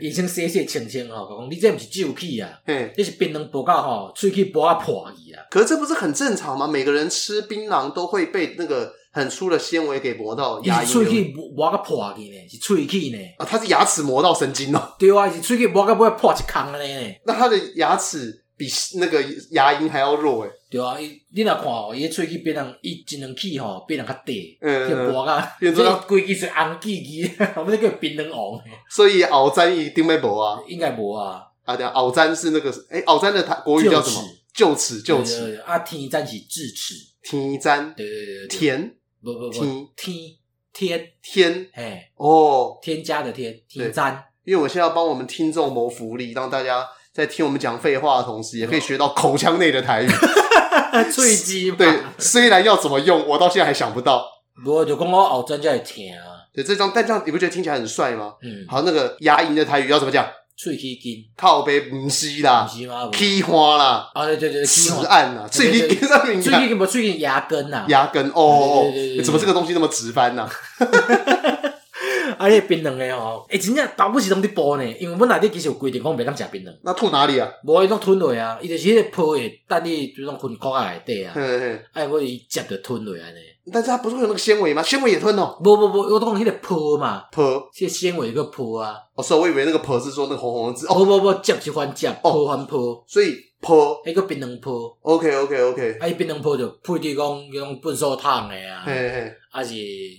[0.00, 2.48] 医生洗洗清清吼，讲你这毋是酒气啊，
[2.96, 5.42] 你是槟榔剥到吼，喙齿剥啊破去啊。
[5.50, 6.68] 可是这不是很正常吗？
[6.68, 10.86] 每个人吃槟榔都会被那个很粗的纤维给磨到牙龈。
[10.86, 13.18] 喙齿磨个破去呢，是喙齿呢。
[13.38, 14.94] 啊，他是牙齿磨到神经哦。
[14.96, 16.78] 对啊，是喙齿磨个不会破一坑呢。
[17.26, 18.66] 那他的牙齿比
[18.96, 20.50] 那个牙龈还要弱诶。
[20.68, 28.60] 对啊，伊你若看哦，伊喙齿变成伊一两齿吼，变成较短，嗯，薄啊，变 成规矩是红记记，后面叫槟榔王。
[28.90, 30.60] 所以后砧伊顶尾无啊？
[30.68, 31.42] 应该无啊。
[31.64, 34.22] 啊，对啊，后砧是那个，诶，后砧的台国语叫什么？
[34.54, 35.62] 臼齿，臼齿。
[35.64, 37.94] 啊，天砧是智齿，天砧。
[37.94, 38.48] 对对对对。
[38.48, 39.52] 田，不不不，
[39.96, 40.36] 天天
[40.72, 44.22] 天天，哎，哦，添加的添，天砧。
[44.44, 46.86] 因为我现在要帮我们听众谋福利，让大家
[47.18, 50.08] 在听我们讲废话的同时，也可以学到口腔内的台语。
[51.10, 54.24] 喙肌对，虽然要怎么用，我到现在还想不到。
[54.64, 56.46] 我就讲我后真才会听啊。
[56.54, 58.34] 对，这张但这样你不觉得听起来很帅吗？
[58.42, 58.64] 嗯。
[58.68, 60.24] 好，那个牙龈的台语要怎么讲？
[60.56, 61.24] 喙齿筋。
[61.36, 62.68] 靠背不是啦。
[62.70, 63.10] 不是吗？
[63.12, 64.08] 齿花啦。
[64.14, 65.44] 啊对对对，齿案啦。
[65.50, 66.40] 喙齿筋上面。
[66.40, 67.84] 喙齿筋不喙齿牙根呐。
[67.88, 68.82] 牙根哦。
[68.84, 69.24] 对对对。
[69.24, 70.48] 怎么这个东西那么直翻呢？
[72.40, 76.72] 啊，迄槟榔诶吼，诶，真正倒不是拢伫剥呢，因为阮内底其实有规定讲袂当食槟榔。
[76.84, 77.48] 那吐哪里啊？
[77.64, 81.32] 无伊拢吞落啊，伊就是迄个皮诶，等你就种分壳啊内底啊。
[81.34, 81.80] 嗯嗯。
[81.92, 83.38] 哎，我伊接着吞落安尼。
[83.70, 84.82] 但是它不是会有那个纤维吗？
[84.82, 85.58] 纤维也吞哦。
[85.62, 87.24] 不不不，我讲迄个泡嘛。
[87.30, 87.42] 泡。
[87.74, 88.94] 这纤维个泡啊。
[89.14, 90.86] 哦，所以我以为那个泡是说那个红红的字。
[90.86, 92.78] 哦不不不，接是番接，泡番泡。
[93.06, 94.02] 所以泡。
[94.04, 94.96] 迄个槟榔坡。
[95.02, 95.98] OK OK OK。
[96.00, 98.82] 啊，伊槟榔坡就配滴讲迄种笨手烫诶啊。
[98.84, 99.32] 嘿嘿。
[99.50, 99.74] 啊是。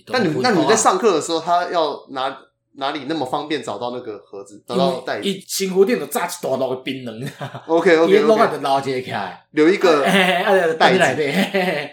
[0.08, 2.36] 那你那你在上课的时候，他要拿。
[2.74, 4.62] 哪里那么方便找到那个盒子？
[4.66, 5.28] 找到袋子？
[5.28, 7.28] 伊新湖店就炸一大包的槟榔。
[7.66, 8.12] OK OK。
[8.12, 10.04] 伊拢就捞一个起来，留一个
[10.78, 11.22] 袋子。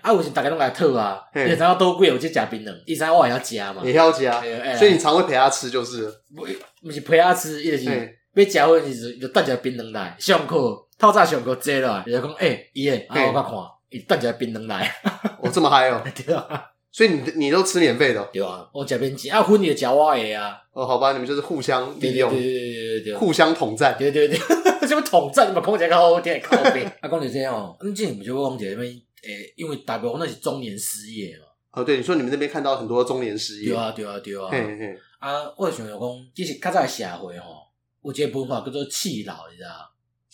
[0.03, 1.19] 啊，有时大家拢来讨啊。
[1.33, 3.81] 你知影多贵有去食槟榔，伊知影我也要食嘛。
[3.83, 4.31] 也要食，
[4.77, 6.05] 所以你常会陪他吃，就是。
[6.35, 6.45] 不，
[6.83, 10.15] 不是陪他吃，伊就是要食或者是就带一个槟榔来。
[10.19, 13.53] 上课透早上课坐落来，伊就讲诶，伊诶，啊我甲看，
[13.89, 14.91] 伊等一下槟榔来。
[15.39, 16.03] 我这么嗨哦。
[16.15, 16.71] 对啊。
[16.91, 18.29] 所以你你都吃免费的？
[18.33, 20.59] 对啊，我食免钱啊，分你也食我的啊。
[20.71, 24.37] 哦，好吧，你们就是互相利用，对对对对对，互相统战，对对对，
[24.87, 25.47] 什么统战？
[25.49, 26.85] 你们空姐好好听，靠边。
[27.01, 27.77] 啊，讲就这样哦。
[27.83, 31.43] 你之前不就讲姐那边诶，因为大部分那是中年失业嘛。
[31.73, 33.69] 哦，对，你说你们那边看到很多中年失业。
[33.69, 34.47] 对啊，对啊，对啊。
[34.49, 34.97] 嘿嘿。
[35.19, 35.99] 啊，我想讲，
[36.35, 37.67] 其实较早的社会吼，
[38.01, 39.69] 有一个文化叫做弃老，你知道？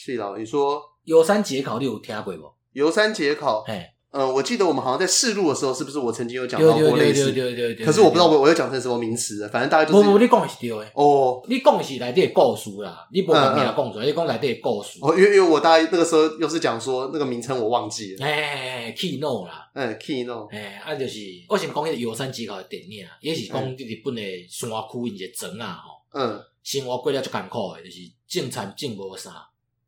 [0.03, 2.51] 弃老，你说游山节考你有听过不？
[2.73, 3.89] 游山节考，嘿。
[4.11, 7.31] 呃，我记得我们好像在试录的时候，是不是我曾经有讲到过类似？
[7.31, 7.85] 对对对对对。
[7.85, 10.03] 可是我不知道我我又讲成什么名词了，反正大家就是。
[10.03, 10.91] 不不，你讲的是对的。
[10.93, 14.99] 哦，你讲的是内底的故事啦，你不把名讲出来，你讲内底的故事。
[15.01, 18.25] 哦，因为因为我大概那个时候又是讲说那个名称我忘记了。
[18.25, 29.31] 哎，key no 啦，嗯，key no，哎，啊就是我想讲迄个游山思考的电影，也是讲日本的山区一个庄啊，吼，嗯，生活过了足艰苦的，就是种田种无啥。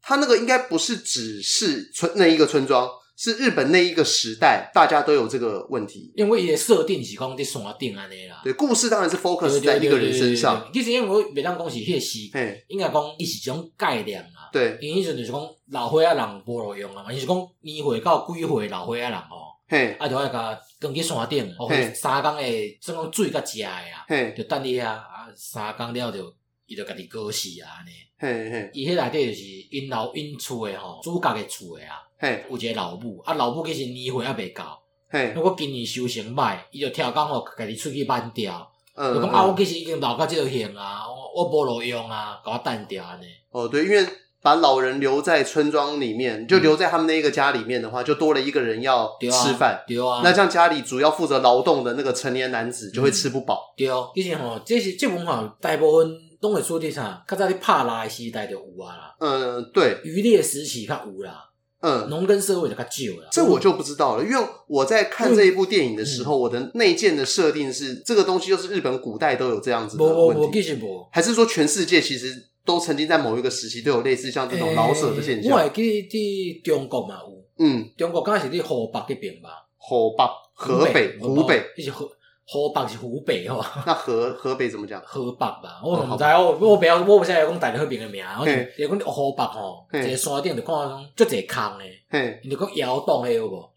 [0.06, 2.88] 他那个应该不是只是村那一个村庄。
[3.18, 8.42] 是日本那一个时代，大家都有这个问题，因为伊个设定是讲在山顶安尼啦。
[8.44, 10.70] 对，故事当然是 focus 在一个人身上。
[10.74, 12.20] 其实因为袂当讲是迄个时，
[12.68, 14.50] 应该讲伊是一种概念啦。
[14.52, 27.92] 对，因为迄阵就是讲老岁仔人无路用啊嘛，伊是讲年岁到几岁老岁仔人吼，嘿，啊就爱甲扛去山顶，哦，三工诶，算讲水甲食诶啊，嘿，就等你遐啊，三工了就伊就家己过世啊安尼。
[28.18, 32.02] 嘿嘿，伊迄内底就是因老因厝诶吼，主角诶厝诶啊。
[32.18, 43.26] 嘿，有一个老母，啊老母其实年岁还未到，嘿，如果今年修成歹，伊就跳工吼，家己出去办掉，嗯，就讲啊，我其实已经老到即个型啊，我我无路用啊，甲我单掉安尼。
[43.52, 44.08] 哦，对，因为
[44.42, 53.74] 把老人留在村庄里面，就留在他们那一个家里面的话，就多了一个人要吃饭，对啊，那这样家里主要负责劳动的那个成年男子就会吃不饱。
[53.76, 61.52] 对哦，其实吼，这是这文化大部分拢会说的啥，较早你拍拉的时代就有啊啦，嗯，对，渔猎时期较有啦。
[61.82, 64.24] 嗯，农耕社会就较旧了，这我就不知道了。
[64.24, 70.80] 因为我在看这一部电影的时候，嗯、我的内建的设定是，这个东西就是日本古代都有这样子的问题，
[71.12, 75.52] 还是说全世界其实都曾经在某一个时期都有类似像这种老舍的现象？
[75.52, 80.24] 欸、我还记得中国嘛有，嗯，中国刚开始在河北那边吧，河北、
[80.56, 82.10] 河北、湖北，一起河。
[82.48, 85.02] 河北是湖北吼，那河河北怎么讲？
[85.06, 92.04] 河北吧，我唔知，我我不要，我不晓得要讲台河边的名，我就要讲河北吼，一个山顶就看到种足侪坑诶，
[92.44, 93.70] 你就讲窑洞诶有无？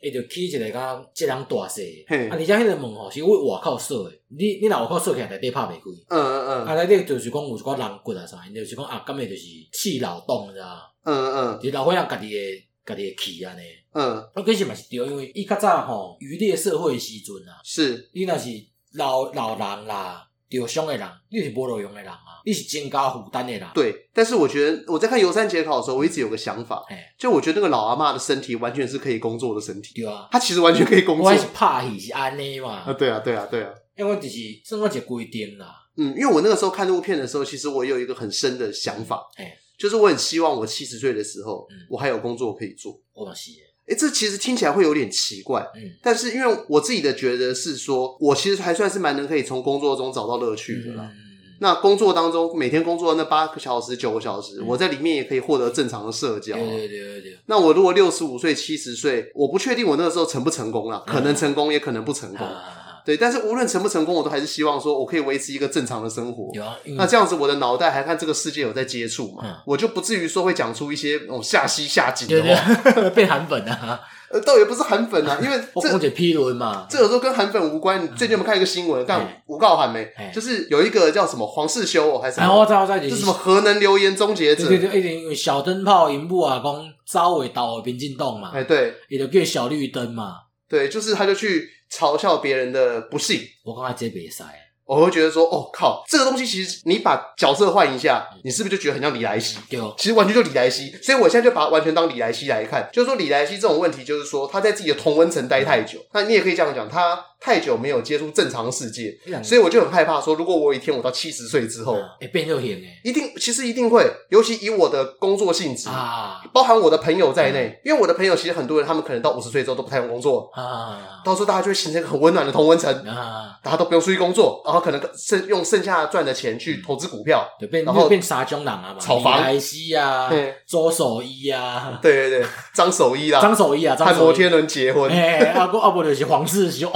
[0.00, 10.78] 伊就起一个讲质量大细，啊，而且迄个门吼是为外口锁诶，你你若外口锁起来内底拍袂开，嗯嗯嗯，啊内底就是讲有一寡人骨啊啥，就是讲啊，根本就是弃老洞，知道？
[11.04, 13.62] 嗯嗯，是老伙仔家己诶家己诶气安尼。
[13.98, 18.50] 嗯，我其实嘛是对，因为伊较早吼渔猎社会时阵啊，是，你若是
[18.92, 23.66] 老老人啦，受伤的人，你是无路用的人啊，你是增加负担的人。
[23.72, 31.30] 对，但是我觉得我在看游山节考的时候，我一直有个想法，嗯、就我觉得那个老阿妈的身体完全是可以工作的身体，对啊，她其实完全可以工作。
[31.30, 32.74] 我是怕伊是安尼嘛？
[32.80, 35.74] 啊，对啊，对啊，对啊，因为就是生活一个规定啦。
[35.96, 39.46] 嗯，因为我那个时候看这部片的时候，其实我有一个很深的想法，嗯、
[39.78, 42.92] 就是我很希望我七十岁的时候，嗯、我还有工作可以做。
[43.14, 43.52] 我是。
[43.88, 51.08] 哎，这其实听起来会有点奇怪，嗯，但是因为我自己的觉得是说，我其实还算是蛮能可以从工作中找到乐趣的啦。
[51.10, 51.16] 嗯，
[51.60, 56.56] 那工作当中，每天工作那八个小时、九个小时，嗯，我在里面也可以获得正常的社交。
[56.56, 57.38] 对对对对对。
[57.46, 62.46] 那我如果六十五岁、七十岁，我不确定我那个时候成不成功啦，可能成功，也可能不成功。
[62.46, 66.50] 嗯对，但是无论成不成功，我都还是希望说，我可以维持一个正常的生活。
[66.52, 69.42] 有啊，那这样子，我的脑袋还看这个世界有在接触嘛？
[69.46, 74.00] 嗯、我就不至于说会讲出一些那种下西下井的话， 被韩粉啊？
[74.28, 78.02] 呃，倒也不是韩粉啊，因为这我批轮嘛，这有时候跟韩粉无关。
[78.02, 79.06] 你最近有没有看一个新闻？
[79.06, 80.12] 看五告韩没？
[80.34, 82.58] 就是有一个叫什么黄世修、喔，还是什么？
[82.58, 84.66] 我知道，我知道，就什么核能留言终结者？
[84.66, 90.38] 对对对，因为小灯泡荧幕啊，讲招尾导民进洞嘛，哎，对，也就叫小绿灯嘛，
[90.68, 91.70] 对，就是他就去。
[91.88, 94.44] 嘲笑别人的不幸，我刚才接比赛，
[94.84, 99.56] 我会觉得说，哦靠，这个东西其实你把角色换一下，你是不是就觉得很像李莱希？
[99.70, 107.24] 对，其实完全就李莱西，所以我现在就把它完全当李莱西来看，就是说李莱西这种问题，就是说他在自己的同温层待太久，那你也可以这样讲，他。
[107.38, 127.46] 太久没有接触正常世界，所以我就很害怕说，如果我有一天我到七十岁之后，哎，变热险一定，其实一定会，尤其以我的工作性质啊，包含我的朋友在内，因为我的朋友其实很多人，他们可能到五十岁之后都不太用工作啊，到时候大家就会形成一个很温暖的同温层啊，大家都不用出去工作，然后可能剩用剩下赚的钱去投资股票，
[127.84, 130.30] 然后变杀中人啊嘛，炒房、莱西啊，
[130.66, 136.90] 周守一啊，对对对，张守一啦， 张守一啊，和摩天轮结婚，哎，阿不阿不就是黄世修。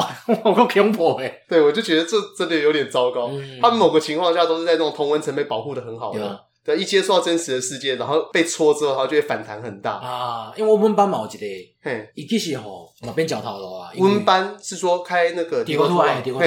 [0.44, 1.42] 我够恐怖诶！
[1.48, 3.28] 对，我就觉得这真的有点糟糕。
[3.28, 10.52] 嗯、他们某个情况下都是在那种同温层被保护的很好的，啊、对，一接触到真实的世界，然后被戳之后，他就会反弹很大啊。
[10.56, 11.46] 因为我们班嘛有一个，
[11.82, 13.92] 嘿，伊其实吼，嘛变脚头了啊。
[13.98, 16.44] 我们班是说开那个地沟突，地沟突。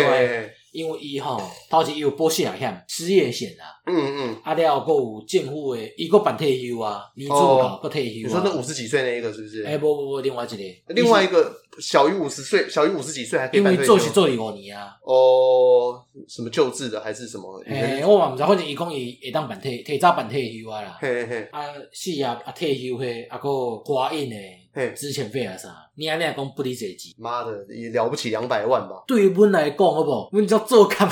[0.74, 8.28] 因为伊吼，头前伊有保险险、失业险啊，嗯嗯，啊了后佫有政府诶，伊佫办退休啊，年终搞佫退休。
[8.28, 9.64] 你说那五十几岁那一个是不是？
[9.64, 13.48] 诶，不不不，另外一个，另外一个小于五十岁，小于五十几岁还。
[13.54, 14.98] 因为做是做二五年啊。
[15.04, 17.60] 哦，什么救治的还是什么？
[17.66, 20.98] 诶，我嘛毋知，反正伊讲伊会当办退，提早办退休啊啦。
[21.00, 21.48] 嘿嘿。
[21.52, 24.60] 啊，是啊，啊退休嘿，啊佫花印诶。
[24.96, 29.04] 资遣费啊啥，你安尼讲不离这钱，妈的，也了不起两百万吧？
[29.08, 30.30] 对于阮来讲，好不好？
[30.32, 30.98] 阮叫做工，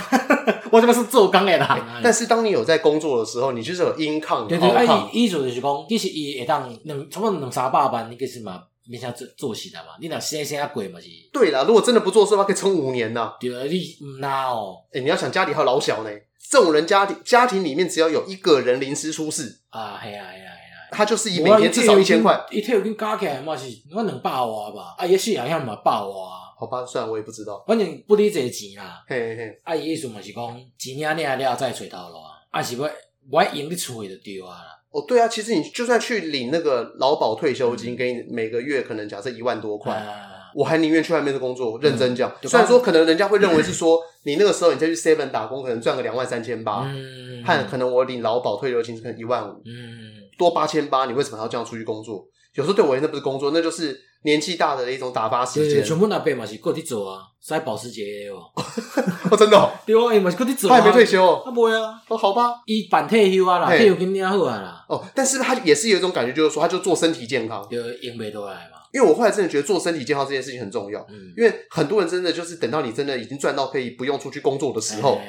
[0.71, 1.67] 我他妈是做工的人。
[2.03, 4.47] 但是当你有在工作的时候，你就是有 income。
[4.47, 9.89] 对对，啊，意思就是讲，其实伊会当两差不多两三百万，你其实嘛面向做做事的嘛。
[10.01, 11.07] 你若先先啊贵嘛是？
[11.31, 13.33] 对啦，如果真的不做事的话，可以撑五年呐。
[13.39, 14.77] 对啊，你唔拿哦。
[14.91, 16.09] 哎，你要想家里还有老小呢，
[16.49, 20.49] 这种人家庭家庭里面只要有一个人临时出事啊，系啊系啊。
[20.91, 23.65] 他就是以每天至少一千块，一天有跟加起来嘛是，
[23.95, 26.11] 我两百万吧，啊，也是好像嘛百万，
[26.59, 32.83] 好吧，算我也不知道，反正不离这个钱啦，嘿嘿，啊，伊意思嘛是讲钱领领了再找头路啊，啊是不，
[33.31, 34.77] 我用你厝的就对啊啦。
[34.91, 40.05] 哦，对啊，其实你就算去领那个劳保退休金，给你每个月可能假设一万多块。
[40.53, 42.29] 我还宁愿去外面的工作，认真讲。
[42.41, 50.11] 嗯、虽然说可能人家会认为是说，你那个时候你再去 Seven 打工，可能赚个两万三千八，嗯，和可能我领劳保退休金可能一万五，嗯，
[50.41, 52.25] 多八千八，你为什么还要这样出去工作？
[52.55, 55.83] 有时候对我而言那不是工作，那就是年纪大的一种打发时间。
[55.83, 58.49] 全部那边嘛是过去走啊，塞保时捷哦，
[59.29, 68.79] 哦真的，哦， 对啊，嘛是过去做，他还没退休，他不会啊，哦好吧，伊办退休啊啦，退休金领好啊啦，哦，但是他也是有一种感觉，就是说他就做身体健康，就用不多来嘛。
[68.91, 75.21] 因为我后来真的觉得做身体健康这件事情很重要，嗯，因为很多人真的就是等到你真的已经赚到可以不用出去工作的时候，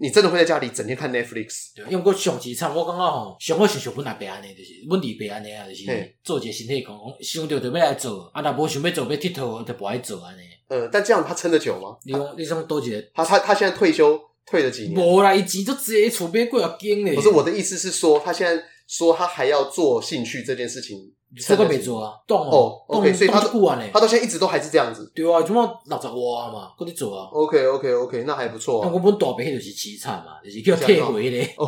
[0.00, 1.74] 你真的会在家里整天看 Netflix。
[1.74, 5.84] 对，因为我上几场我感觉吼，上好是想本来别安尼，就是问题别安尼啊，就是
[6.22, 10.42] 做一个身体康，想着就要来做，啊，若无想要做要佚佗就不爱做安尼。
[10.68, 11.96] 呃，但这样他撑得久吗？
[12.04, 13.02] 你讲你想多几个？
[13.14, 14.94] 他他他现在退休退了几年？
[14.94, 17.14] 无啦，伊钱就直接储备过要紧嘞。
[17.14, 21.12] 不是我的意思是说，他现在说他还要做兴趣这件事情。
[21.36, 25.12] 这个没做啊，动哦，OK，所以他不玩嘞，他到现在一直都还是这样子。
[25.14, 28.82] 对啊，就嘛六十万嘛，搁你做啊？OK，OK，OK，那还不错。
[28.82, 31.54] 啊我们大伯就是凄惨嘛，就是叫退回嘞。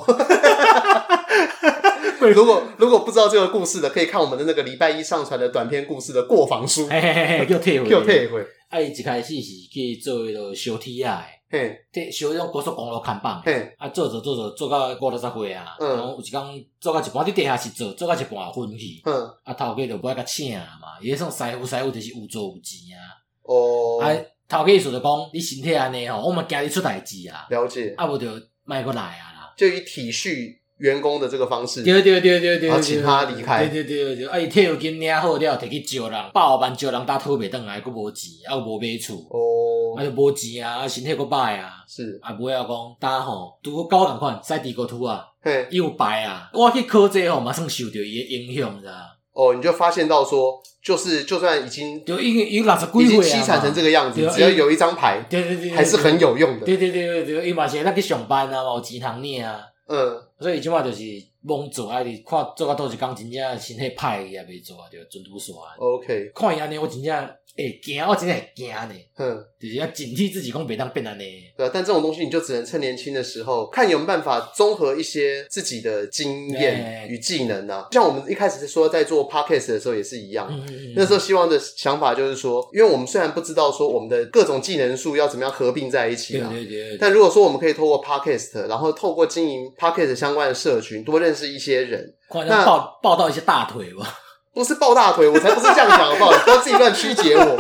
[2.35, 6.87] 如果如果不知道这个故事的，可以看我们的那个礼拜一上传的短篇故事的过房书。
[6.87, 8.41] 叫退回，叫退回。
[8.69, 23.03] 啊，伊一开始是去做迄个修铁啊诶，嘿，对，修迄种高速公路看板，嘿，啊，做做做做做到五六十岁啊，嗯，有一工做到一半，伫地下室做，做到一半昏去，嗯，啊，头家就不爱甲请嘛，伊迄种师傅师傅就是有做有钱啊，
[23.43, 24.07] 哦，啊，
[24.49, 28.29] 头家意思就讲你身体安尼吼，我嘛惊你出代志啊，了解，啊，无就
[28.63, 49.19] 卖过来啊啦，就以体恤员工的这个方式，对对对对对，然后请他离开，对对对对，啊，伊退休金领好了，摕去招人，百万招人，打讨袂转来，佫无钱，啊，又无买厝，哦，啊，就无钱啊，身体佫歹啊，是，啊，不要讲，大家吼，拄好共款，赛地沟土啊，嘿，伊有白啊，我去考这吼，马上受到伊的影响，是吧？
[49.33, 61.03] 哦，你就发现到说，就是就算已经就已经已经六十几岁啊，已经凄惨成这个样子，只要有一张牌，对对对，还是很有用的，对对对对，伊嘛是那去上班啊，有钱通领啊，嗯，所以即马就是。
[61.43, 62.05] 罔做啊！
[62.05, 65.55] 是看做到倒一工，真正身体歹也袂做啊，就准拄煞。
[65.79, 68.91] OK，看伊安尼，我真正会惊，我真的会惊呢。
[69.17, 71.25] 嗯，就是要警惕自己，讲别当变安呢。
[71.57, 77.89] 对啊，但这种东西你就只能趁年轻的时候，看有没有办法综合一些自己的经验与技能啊。
[77.93, 86.99] 像我们一开始说在做 Podcast 的时候也是一样，嗯嗯嗯，那时候希望的想法就是说，因为我们虽然不知道说我们的各种技能数要怎么样合并在一起啊，对对对。
[86.99, 91.31] 但如果说我们可以透过 Podcast，然后透过经营 Podcast 相关的社群，多认。
[91.31, 92.13] 认识一些人，
[92.45, 94.19] 那抱抱到一些大腿吧？
[94.53, 96.33] 不是抱大腿，我才不是这样讲，好不好？
[96.45, 97.57] 不要自己乱曲解我。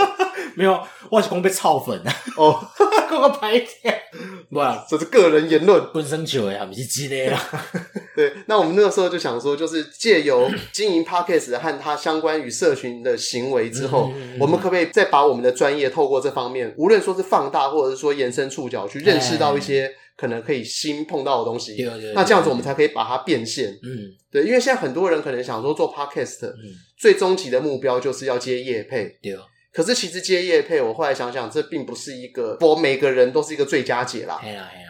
[0.57, 0.79] 没有，
[1.09, 2.13] 我是光被炒粉啊！
[2.37, 2.61] 哦，
[3.09, 4.03] 够个白天，
[4.51, 5.81] 不，这是个人言论。
[5.95, 7.41] 本身就呀不是真的啦。
[8.17, 19.95] 对，那我们那个时候就想说，就是借由经营 Podcast 和它相关与社群的行为之后，我们可不可以再把我们的专业透过这方面，无论说是放大，或者是说延伸触角，去认识到一些。
[20.21, 21.83] 可能可以新碰到的东西，
[22.15, 23.71] 那这样子我们才可以把它变现。
[23.83, 29.17] 嗯，对，因为现在很多人可能想说做 podcast，嗯，最终极的目标就是要接业配。
[29.23, 29.35] 对，
[29.73, 34.39] 可是其实接业配，我后来想想，这并不是一个，我每个人都是一个最佳解啦。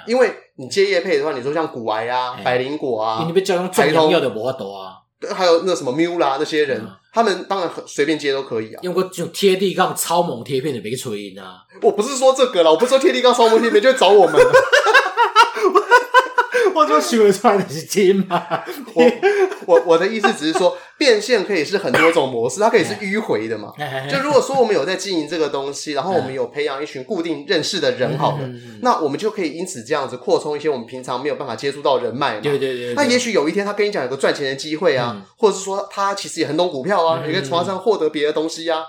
[0.08, 4.96] 因为你接业配的话，你说像古癌啊、百灵果啊，你被叫用最重要的无法度啊。
[5.32, 8.80] 还有那什么 Mula 那些人，他们当然很随便接都可以啊。
[8.82, 11.58] 用个就贴地杠超猛贴片的别个吹音啊。
[11.82, 14.34] 我不是说这个啦，我不是说贴地杠超猛贴片就会找我们。
[16.74, 18.64] 我怎么学出来的是金马。
[18.94, 19.04] 我
[19.66, 23.72] 我我的意思只是说，变现可以是很多种模式，它可以是迂回的嘛。
[24.06, 28.46] 就如果说我们有在经营这个东西，然后我们有培养一群固定认识的人，好的，
[28.82, 32.40] 那我们就可以因此这样子扩充一些我们平常没有办法接触到人脉嘛。
[32.42, 32.92] 对对对。
[32.92, 38.84] 那也许有一天他跟你讲有个赚钱的机会啊，或者是说他其实也很懂股票啊，你可以从他身上获得别的东西啊，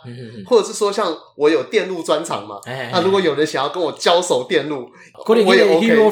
[0.46, 2.60] 或者是说像我有电路专长嘛，
[2.92, 4.90] 那如果有人想要跟我交手电路，
[5.26, 6.12] 我也 OK。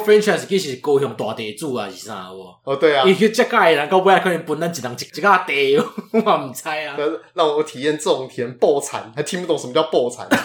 [1.17, 2.29] 大地主啊，是啥？
[2.63, 5.77] 哦，对啊，伊去接界的人，到尾可能分咱一人一一家地。
[6.25, 6.97] 我唔猜啊。
[7.33, 10.27] 让我体验种田、爆产，还听不懂什么叫爆产。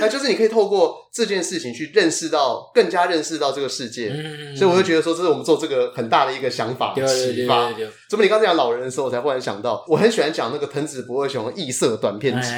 [0.00, 4.08] 那就是你可以透过这件事情去认识到，更加认识到这个世界。
[4.08, 7.70] 嗯，所以我就觉得说，这是我们做这个很大的一个想法启发。
[8.08, 12.48] 怎么你刚才讲老人的时候，我才忽然想到，我很喜欢讲那个藤子不二雄的异色短片集，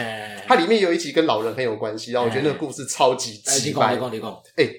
[0.46, 3.98] 它里面有一集跟老人很有关系，然后我觉得那个故事超级奇怪。
[4.56, 4.70] 哎，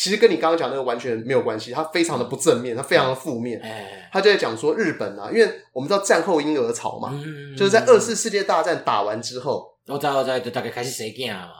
[0.00, 3.60] 其实跟你刚刚讲那个完全没有关系，它非常的不正面，它非常的负面。
[4.10, 7.12] 他就在讲说日本啊，因为我们知道战后婴儿潮嘛，
[7.54, 11.50] 就是在二次世界大战打完之后，我知我知，就大概开始谁干嘛。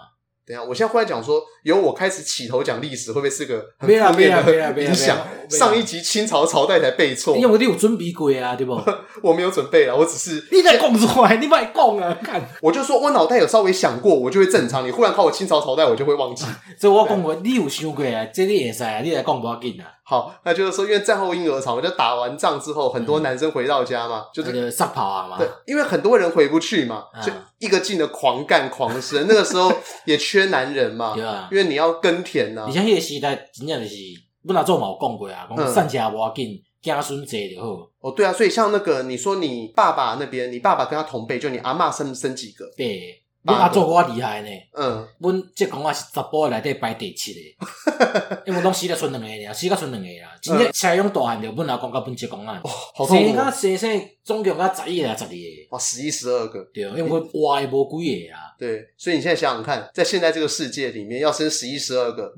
[0.50, 5.16] 等下，我现在忽然讲说，由我开始起头讲历史，会不会是个很负面的影响？
[5.48, 8.72] 上一集清朝朝代才背错，因为你有准备过啊，对不？
[9.22, 14.84] 我没有准备啊，我只是你在讲出来，你别讲啊， 看，我就说我脑袋有稍微想过，我就会正常。
[14.86, 16.44] 你忽然考我清朝朝代，我就会忘记。
[16.78, 18.26] 所以我讲过，你有想过啊？
[18.32, 19.86] 这你也是啊，你来讲不要紧啊。
[20.02, 25.36] 好，那就是说，因为战后婴儿潮，就打完仗之后，很多男生回到家嘛，就是撒跑啊嘛。
[25.38, 27.30] 对，因为很多人回不去嘛，就
[27.60, 29.26] 一个劲的狂干狂生。
[29.28, 29.72] 那个时候
[30.04, 32.64] 也缺男人嘛， 对啊，因为你要耕田呐。
[32.66, 33.96] 你像那个时代，真正就是，
[34.44, 37.88] 我那做嘛有讲过啊，讲散家无要紧，家孙济就好。
[38.00, 42.64] 哦，对啊，所以像那个你说你爸爸那边，你爸爸跟他同辈，就你阿妈生生几个？
[42.76, 43.16] 对。
[43.42, 52.60] 阮阿祖我厉害呢，嗯，阮这讲话是十波内底排第七个， 因为拢死了剩两个尔，死甲剩两个啦，真正采用大汉着阮阿公甲阮这公啊，
[53.08, 55.36] 生甲生生总共甲十一个十二个？
[55.70, 58.50] 哇，十一十二个，对，因为阮活诶无几个啊。
[58.58, 62.30] 对，所以你现在想想看，在现在这个世界里面，要生十一十二个，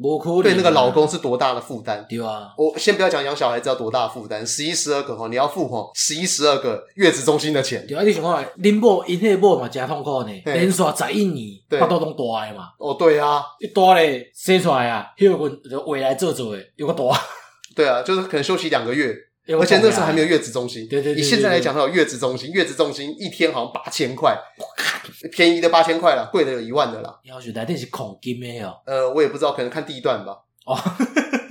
[0.43, 2.07] 对那个老公是多大的负担？
[2.09, 7.85] 对啊，我先不要讲养小孩子要多大的负担，十一十二个吼，你要付吼十一十二个月子中心的钱。
[7.87, 12.69] 对啊，你想看，恁某因迄某嘛真痛苦呢，连续十一年，巴肚拢大诶嘛。
[12.79, 17.05] 哦，对啊，一大咧生出来啊，迄个就未来做做诶，又个大。
[17.75, 19.15] 对啊，就是可能休息两个月，
[19.59, 20.87] 而且那时候还没有月子中心。
[20.89, 24.37] 对对对，以现在来讲，它有月子中心，月子中心一天好像八千块。
[25.33, 27.21] 便宜的八千块了，贵的有一万的了。
[27.25, 28.73] 要是来电是恐金没有？
[28.87, 30.37] 呃，我也不知道，可能看地段吧。
[30.65, 30.79] 哦，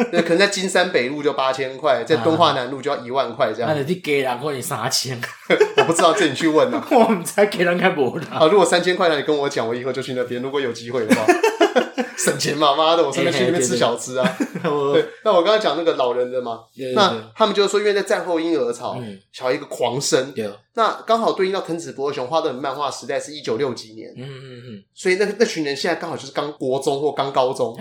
[0.09, 3.69] 可能在金山北路就八千块，在敦化南路就要一万块这样。
[3.73, 5.19] 那你给人可能三千，
[5.77, 6.81] 我不知道，这你去问了。
[6.91, 8.39] 我们才给人看不到。
[8.39, 10.41] 好，如果三千块，那你跟我讲，我以后就去那边。
[10.41, 11.25] 如果有机会的话。
[12.17, 14.37] 省钱嘛，妈的，我顺便去那边吃小吃啊。
[14.93, 16.59] 对，那我刚刚讲那个老人的嘛，
[16.93, 18.97] 那他们就是说，因为在战后婴儿潮，
[19.31, 20.33] 小孩一个狂生。
[20.73, 24.09] 那刚好对应到藤子不二雄画的漫画时代是一九六几年。
[24.15, 24.83] 嗯嗯嗯。
[24.93, 27.75] 所以那那群人现在刚好就是刚国中或刚高中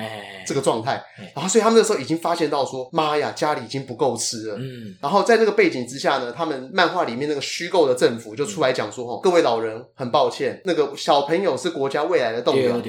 [0.45, 1.01] 这个状态。
[1.32, 4.57] 然后，所以他们那时候已经发现到说，妈呀，家里已经不够吃了。
[4.59, 4.97] 嗯。
[5.01, 12.82] 然后在那个背景之下呢，他们漫画里面那个虚构的政府就出来讲说，哦，各位老人，很抱歉，那个小朋友是国家未来的栋梁。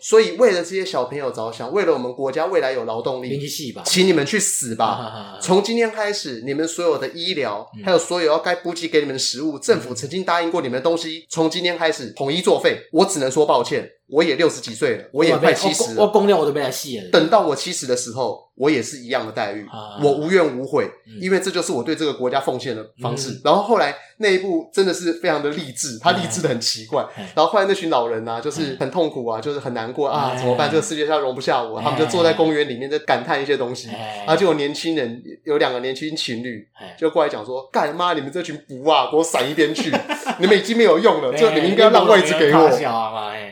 [0.00, 0.82] 所以为了这些。
[0.92, 3.40] 小朋友着想，为了我们国家未来有劳动力，
[3.86, 5.38] 请你们去死吧！
[5.40, 12.76] 从今天开始，你们所有的医疗，还有所有要该补给给你们的食物，政府曾经答应过你们的东西，从今天开始统一作废。
[12.92, 13.88] 我只能说抱歉。
[14.12, 16.02] 我也六十几岁了，我也快七十了。
[16.02, 17.08] 我公掉我都被他戏了。
[17.10, 19.66] 等到我七十的时候，我也是一样的待遇，
[20.02, 20.86] 我无怨无悔，
[21.20, 23.40] 因为这就是我对这个国家奉献的方式。
[23.42, 27.02] 然后后来那一部真的是非常的励志，他励志的很奇怪。
[27.34, 30.70] 然后后来那群老人啊，就是很痛苦啊，就是很难过啊，怎么办？
[30.70, 33.88] 这个世界上容不下我，他们就坐在公园里面在感叹一些东西。
[33.88, 36.62] 然后就有年轻人，有两个年轻情侣
[36.98, 39.90] 就过来讲说：“干妈，你们这群不啊，给我闪一边去！
[40.38, 42.68] 你们已经没有用了，就你们应该让位置给我。”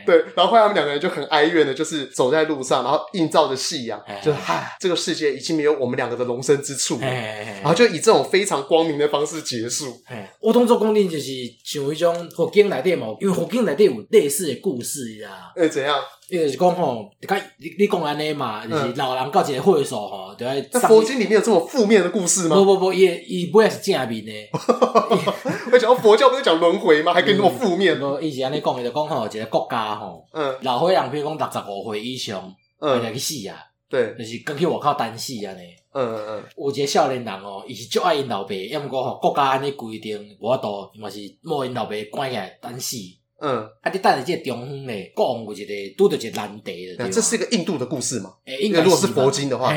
[0.05, 0.50] 对，然后。
[0.51, 7.07] 后来他们两个人就很哀怨的，就是走在路上，然后映照着夕阳，就是嗨，这个世界已经没有我们两个的容身之处了。
[7.07, 10.01] 然后就以这种非常光明的方式结束。
[10.41, 11.31] 我当作讲你就是
[11.63, 15.53] 像一种佛经里面嘛，因为佛经里面有类似的故事呀。
[15.55, 15.97] 哎，怎样？
[16.31, 17.27] 因为是讲吼，你
[17.59, 20.65] 你你讲安尼嘛，就是老人到一个会所吼，就爱。
[20.71, 22.55] 那佛经里面有这么负面的故事吗？
[22.55, 24.31] 不不不，伊伊不会是正面的。
[25.73, 27.13] 我讲佛教不是讲轮回吗？
[27.13, 27.95] 还可以那么负面？
[27.99, 33.57] 无，伊是安尼讲的，就讲吼，一个国家吼，嗯，老岁人比如讲六十五岁以上，嗯，就去死啊，
[33.89, 35.61] 对，就是跟去外口单死安尼。
[35.93, 42.95] 嗯嗯嗯，有一个少年人哦，伊是足爱因老爸，要毋过吼国家安尼规定，无法度，嘛是莫因老爸关起来单死。
[43.41, 48.31] 嗯，啊，你等下这个中方咧，国王有一个拄着一个难题的，这是一个印度的故事嘛？
[48.45, 49.73] 诶，应该如果是佛经的话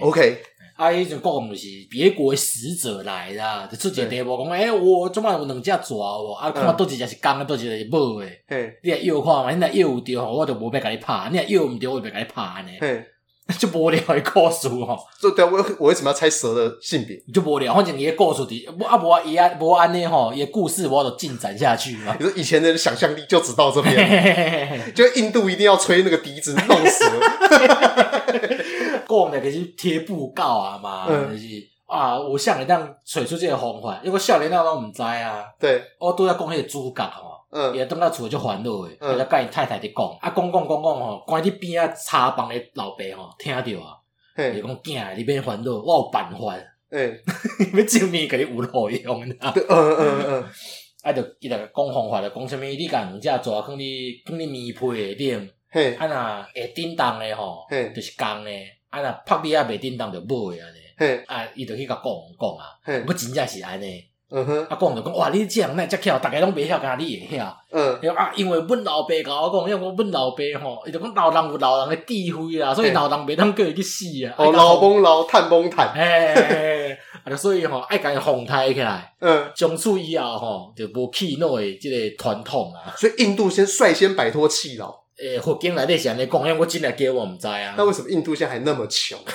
[0.00, 0.38] ，OK。
[0.76, 6.34] 啊，迄种国王就是别国使者来啦，就出一个题目讲，诶，我怎么有两只蛇哦？
[6.34, 8.26] 啊，看倒一只是公的，倒一只是母的。
[8.46, 12.70] 嘿，你来摇看嘛，你来摇有对吼，我就无要甲你拍；你来摇毋对，我就甲你拍呢。
[12.80, 13.04] 嘿。
[13.58, 17.16] 就无聊的故事吼，就对，我我为什么要猜蛇的性别？
[17.32, 22.14] 就无聊，反正伊个故事的，不啊无伊啊无安尼吼，伊个故事我要进展下去嘛。
[22.20, 29.02] 你说以前的想象力就只到这边，就印度一定要吹那个笛子弄死了。
[29.06, 31.46] 国王的就是贴布告啊嘛，就是
[31.86, 33.98] 啊，有啥会当找出这个方法？
[34.04, 35.46] 因为少年仔拢毋知啊。
[35.58, 43.96] 对，我拄仔讲迄个主角吼，嗯，伊当到厝就烦恼诶，伊就甲伊太太伫讲，啊，讲讲讲讲吼，关伫边仔茶房诶老爸吼，听着啊，
[44.36, 46.56] 伊讲囝，你免烦恼，我有办法。
[46.90, 47.20] 诶，
[47.74, 50.44] 要证明甲你有路用，嗯嗯嗯嗯，
[51.04, 60.78] 啊，就伊就讲方法，就讲啥物，你甲两只蛇放伫放伫棉被下顶，嘿，啊若会叮当诶吼，嘿，就是公诶，啊若拍你啊袂叮当就无诶安尼。
[60.96, 64.07] 嘿，啊，伊就去甲讲讲啊，不真正是安尼。
[64.30, 67.56] 嗯哼，啊讲就讲，哇，你这样那遮巧，大家拢袂晓，敢若你会晓。
[67.72, 74.34] 嗯，啊，因为阮老爸甲我讲，因为我阮老爸吼，伊就讲老人有老人的智慧啦，所以老人袂当叫伊去死啊。
[74.36, 75.94] 哦，老崩老，探崩探。
[75.94, 79.10] 嘿，啊，所以吼，爱甲伊防台起来。
[79.20, 82.92] 嗯，从此以后吼，就无气恼的，即个传统啊。
[82.96, 84.94] 所以印度先率先摆脱气老。
[85.18, 87.74] 诶，佛经内底是安尼讲，因为我真诶叫我毋知啊。
[87.78, 89.18] 那为什么印度现在还那么穷？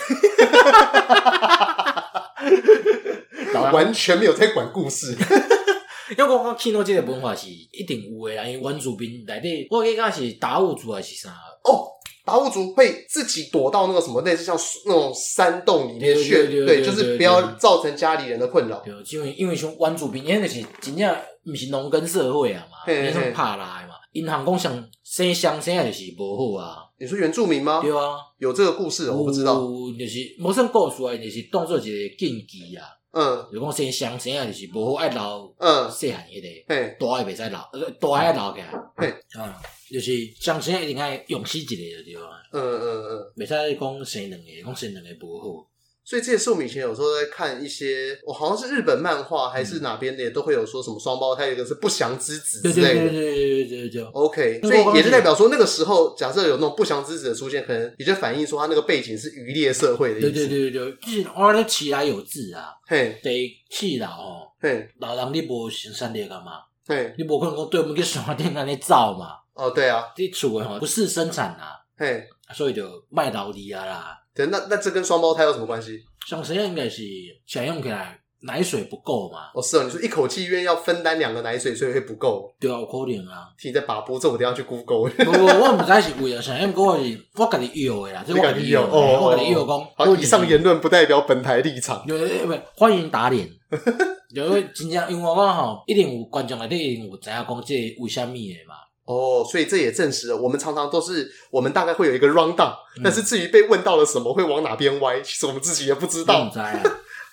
[3.74, 5.16] 完全没有在管故事，
[6.18, 11.30] 因为我讲气恼这个文化是一定有诶啦，因为原住民内底，我记讲是达悟族还是啥？
[11.64, 11.88] 哦，
[12.26, 18.84] 达悟族会自己躲到那个什么类似像那种山洞里面去，对，就是不要造成家里人的困扰。
[19.12, 21.16] 因为因为像原住民，因为是真正
[21.46, 22.78] 不是农耕社会啊嘛，
[23.08, 26.83] 你像怕来嘛，银行讲像生香生啊就是不好啊。
[27.04, 27.82] 你说原住民吗？
[27.82, 29.56] 对啊，有这个故事，我不知道。
[30.00, 32.88] 就是无算故事啊，就是当做一个禁忌啊。
[33.12, 45.68] 嗯，就讲生双生啊，就是无好爱留，嗯，细汉迄个，嘿，大也袂使留，大个爱留起来，嘿，啊，就是双生一定爱用死一个就对啊，嗯嗯嗯，袂使讲生两个，讲生两个无好。
[46.06, 53.10] 所以这也是我们以前有时候在看一些，我好像是日本漫画还是哪边的，都会有说什么双胞胎，一个是不祥之子之类的。
[53.10, 54.04] 对对对对对对。
[54.12, 60.32] OK，所以也是代表说那个时候，假设有那种不祥之子的出现，可能也就反映说他那个背景是渔猎社会的意思。
[60.32, 66.60] 对对对对，就是我咧起来有字啊，嘿，得起老哦，嘿，老人你无生产力干嘛？
[66.86, 69.38] 嘿，你无可能讲对我们去商店那里造嘛？
[69.54, 74.18] 哦，对啊，你厝的吼不是生产啊，嘿，所以就卖劳力啊啦。
[74.36, 76.00] 对，那那这跟双胞胎有什么关系？
[76.28, 77.04] 想实验应该是
[77.46, 79.52] 想用起来奶水不够嘛？
[79.54, 82.54] 哦，是哦，你说一口气因为要分担两个奶水，所以会不够。
[82.60, 83.48] 对啊，有可能啊。
[83.58, 85.10] 听你在把播，这我等下去 Google。
[85.10, 88.82] 不不，我唔知是为了想用，我是我家己有的啦，这我家己有。
[88.82, 89.88] 哦，我家己有讲。
[89.96, 92.04] 好，以上言论不代表本台立场。
[92.08, 93.48] 有有欢迎打脸。
[94.34, 98.74] 因为真正因为我讲吼，一定有观众来，一定有知影讲这为虾米的嘛。
[99.06, 102.74] 哦，所以这也证实了，我们常常都是我们大概会有一个 round down，
[103.04, 106.50] 但是至于被问到了什么会往哪边歪，其实我们自己也不知道。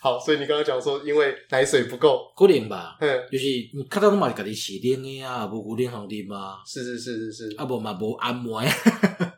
[0.02, 2.96] 好，所以你刚刚讲说，因为奶水不够，可能吧？
[3.00, 3.44] 嗯，就是
[3.74, 6.56] 你看到嘛是家己饲奶的啊，无固定行的嘛。
[6.66, 8.62] 是是是是是，啊无嘛无按摩，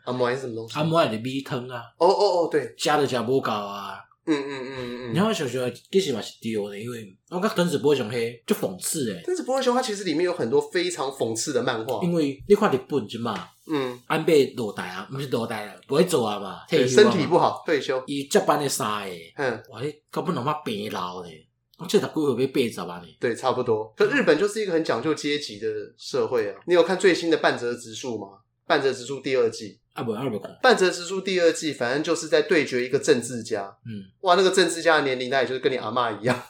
[0.04, 0.74] 按摩是什么东西？
[0.78, 1.82] 按摩的米汤啊。
[1.98, 3.98] 哦哦哦，对，加的加不够啊。
[4.24, 9.20] 嗯嗯嗯嗯，你看我想想，其实嘛是丢的，因为我觉得藤子不会熊黑就讽刺诶。
[9.24, 21.48] 藤子不会熊它其实里面有很多非常讽刺的漫画，因为你看日本就嘛，嗯，安倍落台啊，不是落台了，不会做啊嘛，对，身体不好退休，伊接班的三个，嗯，哇，你根本他妈白老嘞，
[21.78, 23.16] 我这才几岁被背着吧你？
[23.18, 23.92] 对，差不多。
[23.96, 25.66] 可日本就是一个很讲究阶级的
[25.98, 26.60] 社会啊。
[26.66, 28.28] 你有看最新的半泽直树吗？
[28.66, 29.78] 半泽直树第二季。
[29.92, 33.76] 啊不，二不半泽直树第二季，反正就是在对决一个政治家。
[33.84, 36.42] 嗯，哇，那个政治家的年龄，那也就是跟你阿嬷一样，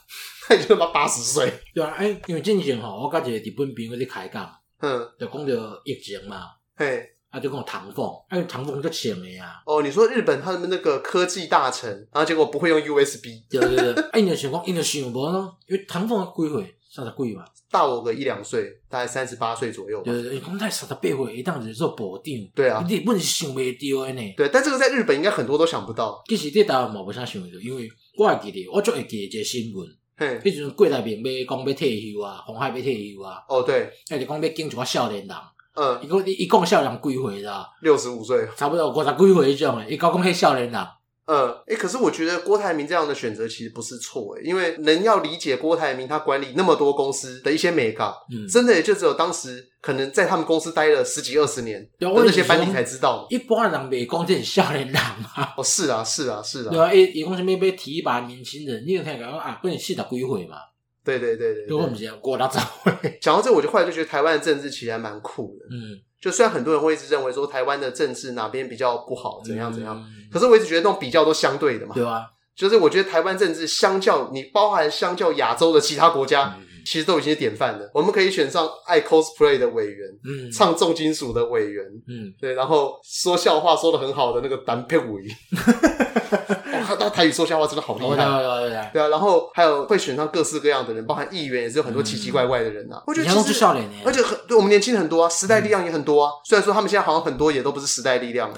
[0.46, 1.52] 他也就他妈八十岁。
[1.74, 4.48] 对啊，哎、欸，因为之前吼，我甲一个日本朋友在开讲，
[4.80, 9.60] 嗯，就讲到疫情嘛，嘿，啊就讲唐凤，哎，唐凤就请的呀。
[9.66, 13.42] 哦，你说日本他们那个科技大臣，然后结果不会用 USB。
[13.50, 16.76] 对对对，哎， 你的想讲，因为想无咯，因为唐凤几岁？
[16.94, 20.02] 三十几吧，大我个一两岁，大概三十八岁左右。
[20.02, 22.34] 对对对，讲太三十八岁，一当就做部长。
[22.54, 24.34] 对啊，你本是想不到的呢。
[24.36, 26.22] 对，但这个在日本应该很多都想不到。
[26.28, 27.88] 其实这台湾嘛，不啥想得到，因为
[28.18, 29.88] 我还记得，我就会记得一个新闻。
[30.18, 33.42] 嘿，迄阵郭台铭要讲要退休啊，鸿海要退休啊。
[33.48, 35.36] 哦，对，还是讲要敬一个少年人。
[35.74, 37.66] 嗯，伊讲伊讲少年几岁啦？
[37.80, 39.86] 六十五岁，差不多五十几岁迄种诶。
[39.88, 40.86] 伊讲讲迄少年人。
[41.32, 53.26] 嗯，哎、欸，可是我觉得郭台铭这样的选择其实不是错诶，因为能要理解郭台铭他管理那么多公司的一些美感，嗯，真的也就只有当时可能在他们公司待了十几二十年的那些班底才知道。
[53.30, 55.54] 一般人没讲这是少年人啊？
[55.56, 56.70] 哦，是啊，是啊，是啊。
[56.70, 58.84] 对啊，伊伊讲什么要提一把年轻人？
[58.86, 59.58] 你有听讲啊？
[59.62, 60.56] 不能四十几岁嘛？
[61.04, 63.18] 对对对对，对，我们讲郭大早会。
[63.20, 65.98] 讲到这，我就后来就觉得台湾的政治其实还蛮酷的，嗯。
[66.22, 71.92] 就虽然很多人会一直认为说台湾的政治哪边比较不好，怎样怎样，嗯、可是我一直觉得那种比较都相对的嘛。
[71.94, 72.22] 对啊，
[72.56, 77.90] 就是我觉得台湾政治相较你包含相较亚洲的其他国家，嗯、其实都已经是典范了。
[77.92, 85.22] 我们可以选上爱 cosplay 的委员，嗯，唱重金属的委员，嗯，对，然后说笑话说的很好的那个单片委
[86.92, 86.98] 员。
[86.98, 93.02] 他台语说笑话真的好厉害，对啊，然后还有会选上各式各样的人，包含议员也是有很多奇奇怪怪的人啊。
[93.06, 96.30] 我觉得其实笑脸而且很对我们年轻很多啊，时代力量也很多啊。
[96.44, 98.52] 虽然说他们现在好像很多也都不是时代力量，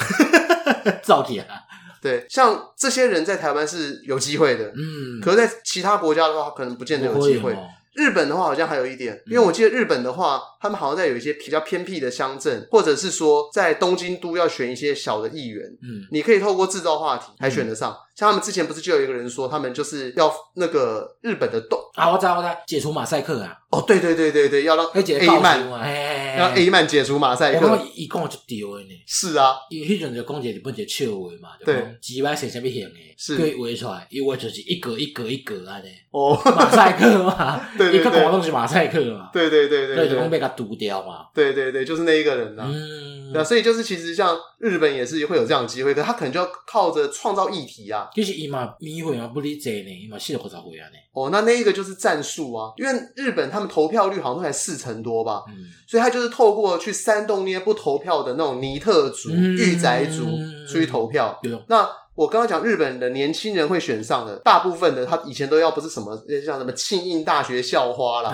[1.03, 1.57] 造铁啊。
[2.03, 7.57] 对，像这些人在台湾是有机会的，嗯，可是在其他国家的话，可能不见得有机会。
[7.95, 17.97] 日本的话好像还有一点，因为我记得日本的话，他们好像在有一些比较偏僻的乡镇，或者是说在东京都要选一些小的议员，嗯，你可以透过制造话题还选得上。
[18.15, 23.57] 像他们之前不是就有一个人说，他们就是要那个日本的动啊，我知道我知道，解除马赛克啊！
[23.71, 27.67] 哦，对对对对对，要让 A 曼，要 A 曼解除马赛克。
[27.67, 28.91] 我一共就丢的呢。
[29.07, 35.89] 是啊，因为迄阵就讲一个日本一个笑话嘛，对，几百写什么型诶，是可以画出来，因为就是一格一格一格啊的。
[36.13, 37.61] 哦，马赛克嘛，
[37.93, 41.27] 一个广东是马赛克嘛，对对对对，就讲被他堵掉嘛。
[41.35, 42.65] 对对对，就是那一个人呐。
[42.69, 48.04] 嗯，对啊，所以就是其实像日本也是会有这样的机会，可他可能就要靠着创造议题啊。
[48.13, 50.97] 就是伊嘛，迷会嘛不理解呢，伊嘛四十几岁啊呢。
[51.13, 55.55] 哦，那那一个就是战术啊，因为日本他们投票率好像都才四成多吧，嗯，
[55.87, 60.25] 所以他就是透过去煽动那些不投票的那种尼特族、御宅族
[60.67, 61.39] 出去投票。
[61.43, 61.57] 对。
[61.69, 68.33] 那我刚刚讲日本的年轻人会选上的，大部分的他以前都要不是什么像什么庆应大学校花啦，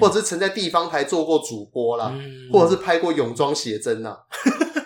[0.00, 2.14] 或者是曾在地方台做过主播啦，
[2.52, 4.16] 或者是拍过泳装写真呐。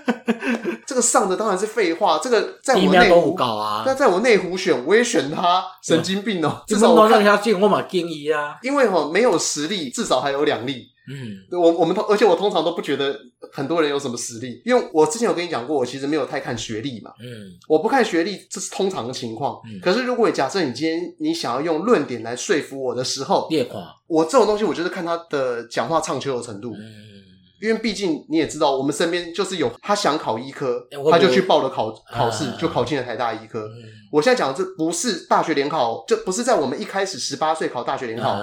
[0.87, 2.19] 这个上的当然是废话。
[2.23, 6.63] 这个在我内湖搞啊，那在我内湖选，我也选他，神经病哦！
[6.67, 8.59] 至少我让他进，我蛮建议啊。
[8.63, 10.87] 因为哈没有实力，至少还有两例。
[11.09, 13.17] 嗯，我我们通，而且我通常都不觉得
[13.53, 17.13] 很多人有什么实力，因为我之前有跟你讲过，我其实没有太看学历嘛。
[17.21, 19.61] 嗯，我不看学历，这是通常的情况。
[19.67, 23.49] 嗯，可是如果假设你今天你想要用论点来说服我的时候，
[24.09, 26.73] 我这种东西，我就是看他的讲话唱秋的程度。
[26.75, 27.16] 嗯。
[27.61, 33.69] 因为毕竟你也知道，我们身边就是有他想考医科，他就去报了考考试，就考进了台大医科。
[34.13, 38.39] 我现在讲的这不是大学联考，这不是在我们一开始十八岁考大学联考，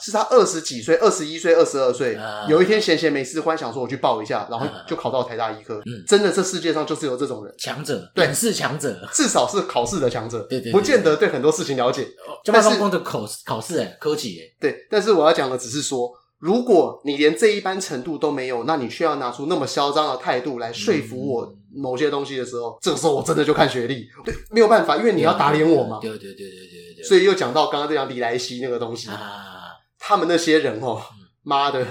[0.00, 5.82] 是他二十几岁、二十一岁、二十二岁，有一天闲闲没事，忽然想说我去报一下，然后就考到台大医科。
[6.06, 12.06] 真的，这世界上就是有这种人，强者，对，是强者，至少是考试的强者，对对，不见得对很多事情了解。
[12.44, 14.86] 但是光的考考试，哎，科技，哎，对。
[14.90, 16.10] 但是我要讲的只是说。
[16.44, 25.98] 如果你连这一般程度都没有，那你需要拿出那么嚣张的态度来说服我某些东西的时候，嗯、这个时候我真的就看学历，对，没有办法，因为你要打脸我嘛。
[26.02, 31.00] 对对对对对对，所以又讲到刚刚这样李来西那个东西，啊、他们那些人哦，
[31.42, 31.86] 妈、嗯、的，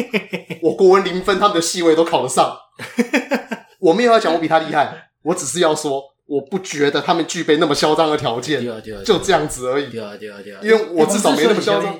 [0.64, 2.56] 我国文零分，他们的系位都考得上。
[3.80, 6.02] 我没有要讲我比他厉害，我只是要说。
[6.30, 8.64] 我不觉得他们具备那么嚣张的条件，
[9.04, 9.90] 就这样子而已。
[9.90, 11.92] 对啊，对啊，对啊，因为我至少没那么嚣张。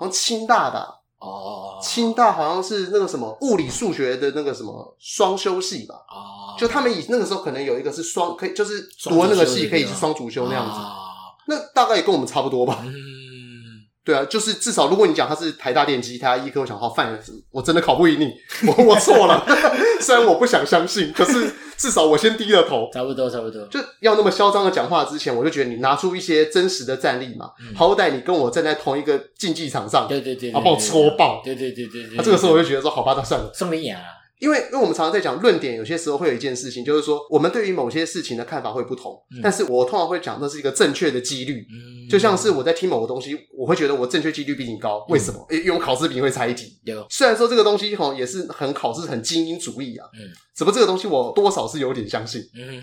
[0.00, 0.78] 好像清大的
[1.18, 5.94] 哦，清大好像是那个什么物理数学的那个什么双修系吧？
[6.08, 10.80] 哦，就他们以那个时候可能有一个是双，可以就是读那个系可以是双主修那样子。
[11.46, 12.78] 那大概也跟我们差不多吧。
[12.82, 12.92] 嗯，
[14.10, 17.18] 对啊，就是至少如果你讲他是台大电机、台大医科，我想好犯了，
[17.50, 18.32] 我真的考不赢你，
[18.66, 19.44] 我我错了。
[20.00, 21.50] 虽然我不想相信，可是。
[21.80, 34.02] 至少我先低了头，差不多差不多，就要那么嚣张的讲话之前，我就觉得你拿出一些真实的战力嘛，嗯、好歹你跟我站在同一个竞技场上，对对对，把我戳爆，对对对对这个时候我就觉得说，好吧，那算了，送你眼啊。
[34.40, 39.12] 因为，因为我们常常在讲论点，有些时候会有一件事情，就是说，我们对于某些事情的看法会不同。
[39.30, 41.66] 嗯、但是我通常会讲，那是一个正确的几率。
[41.70, 45.04] 嗯、就像是我在听某个东西，我会觉得我正确几率比你高。
[45.10, 45.46] 为什么？
[45.50, 46.80] 嗯、因为我考试比你会差一题。
[46.84, 50.08] 有虽然说这个东西吼也是很考试很精英主义啊。
[50.14, 50.32] 嗯。
[50.56, 52.40] 只不过这个东西我多少是有点相信。
[52.54, 52.80] 嗯。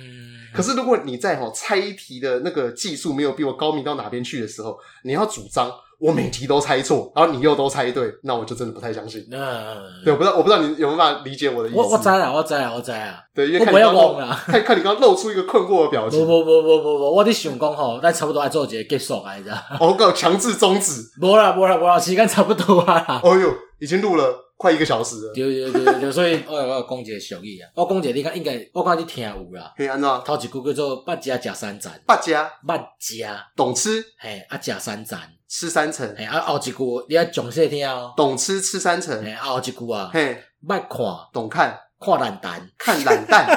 [0.53, 5.71] 可是如果你在吼猜一题的那个技术没有比我高明到哪边去的时候，你要主张。
[5.99, 9.27] 我每题都猜错，然后你又都猜对，那我就真的不太相信。
[9.31, 11.77] 嗯，对，我不知道，我不知道你有没有办法理解我的意思。
[11.77, 13.19] 我我猜啊，我猜啊，我猜啊。
[13.33, 16.19] 对，因为看你刚刚， 看看你刚刚露出一个困惑的表情。
[16.19, 19.51] 不 不不不不不，我在想讲吼，咱差不多爱做一个结束来着。
[19.79, 21.01] 我搞强制终止。
[21.21, 23.19] 无啦无啦无啦，时间差不多啊。
[23.23, 25.33] 哦哟，已经录了快一个小时了。
[25.33, 29.73] 对对对对，所以我我讲一个俗语啊，我讲一个你看应该，我看你听有啦。
[29.75, 30.07] 嘿，安怎？
[30.23, 35.19] 头一句叫做“八家吃三盏”，八家八家懂吃，嘿啊，吃三盏。
[35.47, 36.73] 吃三层，哎，啊，后一句
[37.07, 38.13] 你要详细听哦。
[38.17, 40.99] 懂吃吃三层，哎，后一句啊，嘿，卖看，
[41.31, 43.47] 懂看，看懒蛋，看懒蛋。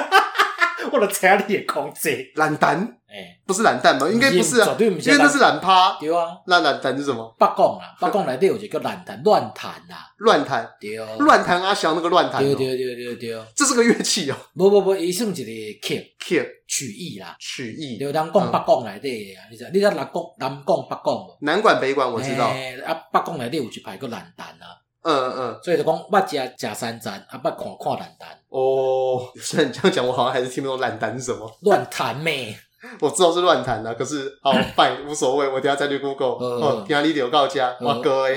[0.91, 4.07] 我的车里也空着，懒蛋，哎，不是懒蛋吗？
[4.09, 5.97] 应该不是啊，因为那是懒趴。
[5.99, 7.27] 对啊，那懒蛋是什么？
[7.37, 14.35] 北港啊， 北港内底有一个懒弹，乱弹啊，乱弹，对，乱弹阿翔那个乱弹，对对对对对，这是个乐器哦。
[14.55, 15.51] 不不不，伊算一个
[15.85, 17.97] kick，kick 曲艺啦，曲艺。
[17.97, 19.69] 就咱讲北港内底啊，你知？
[19.73, 21.37] 你知南港、南港、北港无？
[21.41, 22.45] 南管、北管我知道。
[22.85, 24.79] 啊，北港内底有一排个懒弹啊。
[25.03, 26.37] 嗯嗯，所以就讲捌食
[26.67, 28.29] 食三餐，啊捌看看懒蛋。
[28.49, 31.51] 哦，虽然你这样讲，我好像还是听不懂懒蛋是什么。
[31.63, 32.55] 乱弹咩？
[32.99, 36.29] 我知道是乱谈的，可是 好，fine，无所谓，我等下再去 Google。
[36.29, 38.35] 哦，听你有告家，我哥诶，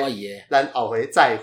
[0.50, 1.38] 咱后回再。